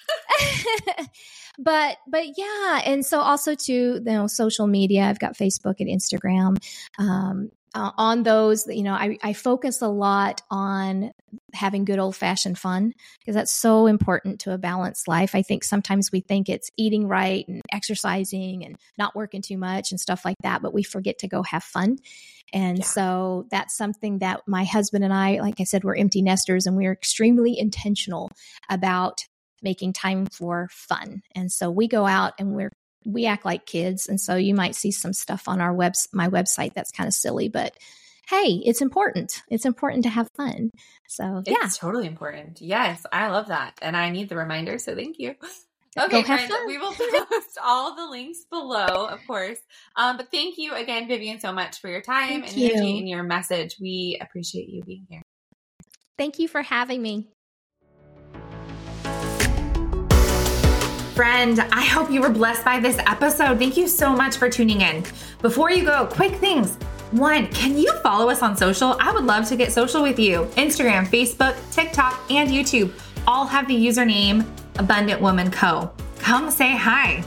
but 1.58 1.96
but 2.06 2.24
yeah, 2.36 2.82
and 2.84 3.04
so 3.04 3.20
also 3.20 3.54
to 3.54 3.72
you 3.72 4.00
know 4.04 4.26
social 4.26 4.66
media. 4.66 5.04
I've 5.04 5.18
got 5.18 5.36
Facebook 5.36 5.76
and 5.80 5.88
Instagram. 5.88 6.56
Um, 6.98 7.50
uh, 7.74 7.90
on 7.96 8.22
those, 8.22 8.66
you 8.66 8.82
know, 8.82 8.92
I, 8.92 9.18
I 9.22 9.32
focus 9.32 9.82
a 9.82 9.88
lot 9.88 10.42
on 10.50 11.12
having 11.52 11.84
good 11.84 11.98
old 11.98 12.16
fashioned 12.16 12.58
fun 12.58 12.94
because 13.20 13.34
that's 13.34 13.52
so 13.52 13.86
important 13.86 14.40
to 14.40 14.52
a 14.52 14.58
balanced 14.58 15.08
life. 15.08 15.34
I 15.34 15.42
think 15.42 15.64
sometimes 15.64 16.10
we 16.10 16.20
think 16.20 16.48
it's 16.48 16.70
eating 16.76 17.06
right 17.06 17.46
and 17.48 17.60
exercising 17.72 18.64
and 18.64 18.76
not 18.96 19.14
working 19.14 19.42
too 19.42 19.58
much 19.58 19.90
and 19.90 20.00
stuff 20.00 20.24
like 20.24 20.36
that, 20.42 20.62
but 20.62 20.72
we 20.72 20.82
forget 20.82 21.18
to 21.18 21.28
go 21.28 21.42
have 21.42 21.64
fun. 21.64 21.98
And 22.52 22.78
Yeah. 22.78 22.84
so 22.84 23.46
that's 23.50 23.76
something 23.76 24.20
that 24.20 24.40
my 24.46 24.64
husband 24.64 25.04
and 25.04 25.12
I, 25.12 25.40
like 25.40 25.60
I 25.60 25.64
said, 25.64 25.84
we're 25.84 25.96
empty 25.96 26.22
nesters 26.22 26.66
and 26.66 26.76
we're 26.76 26.92
extremely 26.92 27.58
intentional 27.58 28.30
about 28.70 29.20
making 29.62 29.92
time 29.92 30.26
for 30.26 30.68
fun. 30.70 31.22
And 31.34 31.52
so 31.52 31.70
we 31.70 31.88
go 31.88 32.06
out 32.06 32.32
and 32.38 32.54
we're 32.54 32.70
we 33.08 33.26
act 33.26 33.44
like 33.44 33.64
kids 33.66 34.06
and 34.08 34.20
so 34.20 34.36
you 34.36 34.54
might 34.54 34.74
see 34.76 34.90
some 34.92 35.12
stuff 35.12 35.48
on 35.48 35.60
our 35.60 35.72
webs 35.72 36.06
my 36.12 36.28
website 36.28 36.74
that's 36.74 36.90
kind 36.92 37.08
of 37.08 37.14
silly 37.14 37.48
but 37.48 37.74
hey 38.28 38.60
it's 38.64 38.82
important 38.82 39.42
it's 39.48 39.64
important 39.64 40.02
to 40.04 40.10
have 40.10 40.28
fun 40.36 40.70
so 41.08 41.42
yeah 41.46 41.54
It's 41.64 41.78
totally 41.78 42.06
important. 42.06 42.60
Yes, 42.60 43.04
I 43.10 43.28
love 43.28 43.48
that. 43.48 43.78
And 43.80 43.96
I 43.96 44.10
need 44.10 44.28
the 44.28 44.36
reminder, 44.36 44.78
so 44.78 44.94
thank 44.94 45.18
you. 45.18 45.34
Okay, 45.98 46.22
friends, 46.22 46.52
we 46.66 46.78
will 46.78 46.92
post 47.30 47.58
all 47.64 47.96
the 47.96 48.06
links 48.08 48.44
below, 48.48 49.06
of 49.08 49.18
course. 49.26 49.58
Um, 49.96 50.16
but 50.18 50.30
thank 50.30 50.56
you 50.56 50.74
again, 50.74 51.08
Vivian, 51.08 51.40
so 51.40 51.50
much 51.50 51.80
for 51.80 51.88
your 51.88 52.02
time 52.02 52.42
Thank 52.42 52.48
and 52.50 52.56
you. 52.56 52.98
and 52.98 53.08
your 53.08 53.24
message. 53.24 53.76
We 53.80 54.16
appreciate 54.20 54.68
you 54.68 54.84
being 54.84 55.06
here. 55.10 55.22
thank 56.16 56.38
you 56.38 56.46
for 56.46 56.62
having 56.62 57.02
me 57.02 57.26
Friend, 61.18 61.58
I 61.72 61.82
hope 61.82 62.12
you 62.12 62.20
were 62.20 62.30
blessed 62.30 62.64
by 62.64 62.78
this 62.78 62.96
episode. 62.98 63.58
Thank 63.58 63.76
you 63.76 63.88
so 63.88 64.12
much 64.12 64.36
for 64.36 64.48
tuning 64.48 64.82
in. 64.82 65.02
Before 65.42 65.68
you 65.68 65.84
go, 65.84 66.06
quick 66.06 66.36
things. 66.36 66.76
One, 67.10 67.48
can 67.48 67.76
you 67.76 67.92
follow 68.04 68.30
us 68.30 68.40
on 68.40 68.56
social? 68.56 68.96
I 69.00 69.10
would 69.10 69.24
love 69.24 69.48
to 69.48 69.56
get 69.56 69.72
social 69.72 70.00
with 70.00 70.16
you. 70.16 70.44
Instagram, 70.56 71.08
Facebook, 71.08 71.56
TikTok, 71.72 72.22
and 72.30 72.48
YouTube 72.50 72.92
all 73.26 73.46
have 73.46 73.66
the 73.66 73.74
username 73.74 74.46
Abundant 74.78 75.20
Woman 75.20 75.50
Co. 75.50 75.90
Come 76.20 76.52
say 76.52 76.76
hi. 76.76 77.24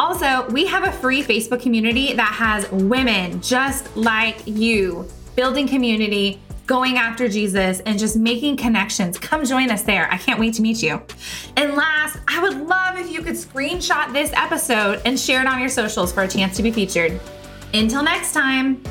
Also, 0.00 0.50
we 0.50 0.66
have 0.66 0.82
a 0.82 0.90
free 0.90 1.22
Facebook 1.22 1.62
community 1.62 2.14
that 2.14 2.32
has 2.32 2.68
women 2.72 3.40
just 3.40 3.96
like 3.96 4.44
you 4.46 5.06
building 5.36 5.68
community, 5.68 6.40
going 6.66 6.96
after 6.96 7.28
Jesus, 7.28 7.80
and 7.80 7.98
just 7.98 8.16
making 8.16 8.56
connections. 8.56 9.18
Come 9.18 9.44
join 9.44 9.70
us 9.70 9.82
there. 9.82 10.10
I 10.10 10.16
can't 10.16 10.38
wait 10.38 10.54
to 10.54 10.62
meet 10.62 10.82
you. 10.82 11.02
And 11.56 11.74
last, 11.74 12.18
I 12.28 12.40
would 12.42 12.66
love 12.66 12.98
if 12.98 13.10
you 13.10 13.22
could 13.22 13.34
screenshot 13.34 14.12
this 14.12 14.32
episode 14.34 15.02
and 15.04 15.18
share 15.18 15.40
it 15.40 15.46
on 15.46 15.60
your 15.60 15.68
socials 15.68 16.12
for 16.12 16.22
a 16.22 16.28
chance 16.28 16.56
to 16.56 16.62
be 16.62 16.70
featured. 16.70 17.20
Until 17.74 18.02
next 18.02 18.32
time. 18.32 18.82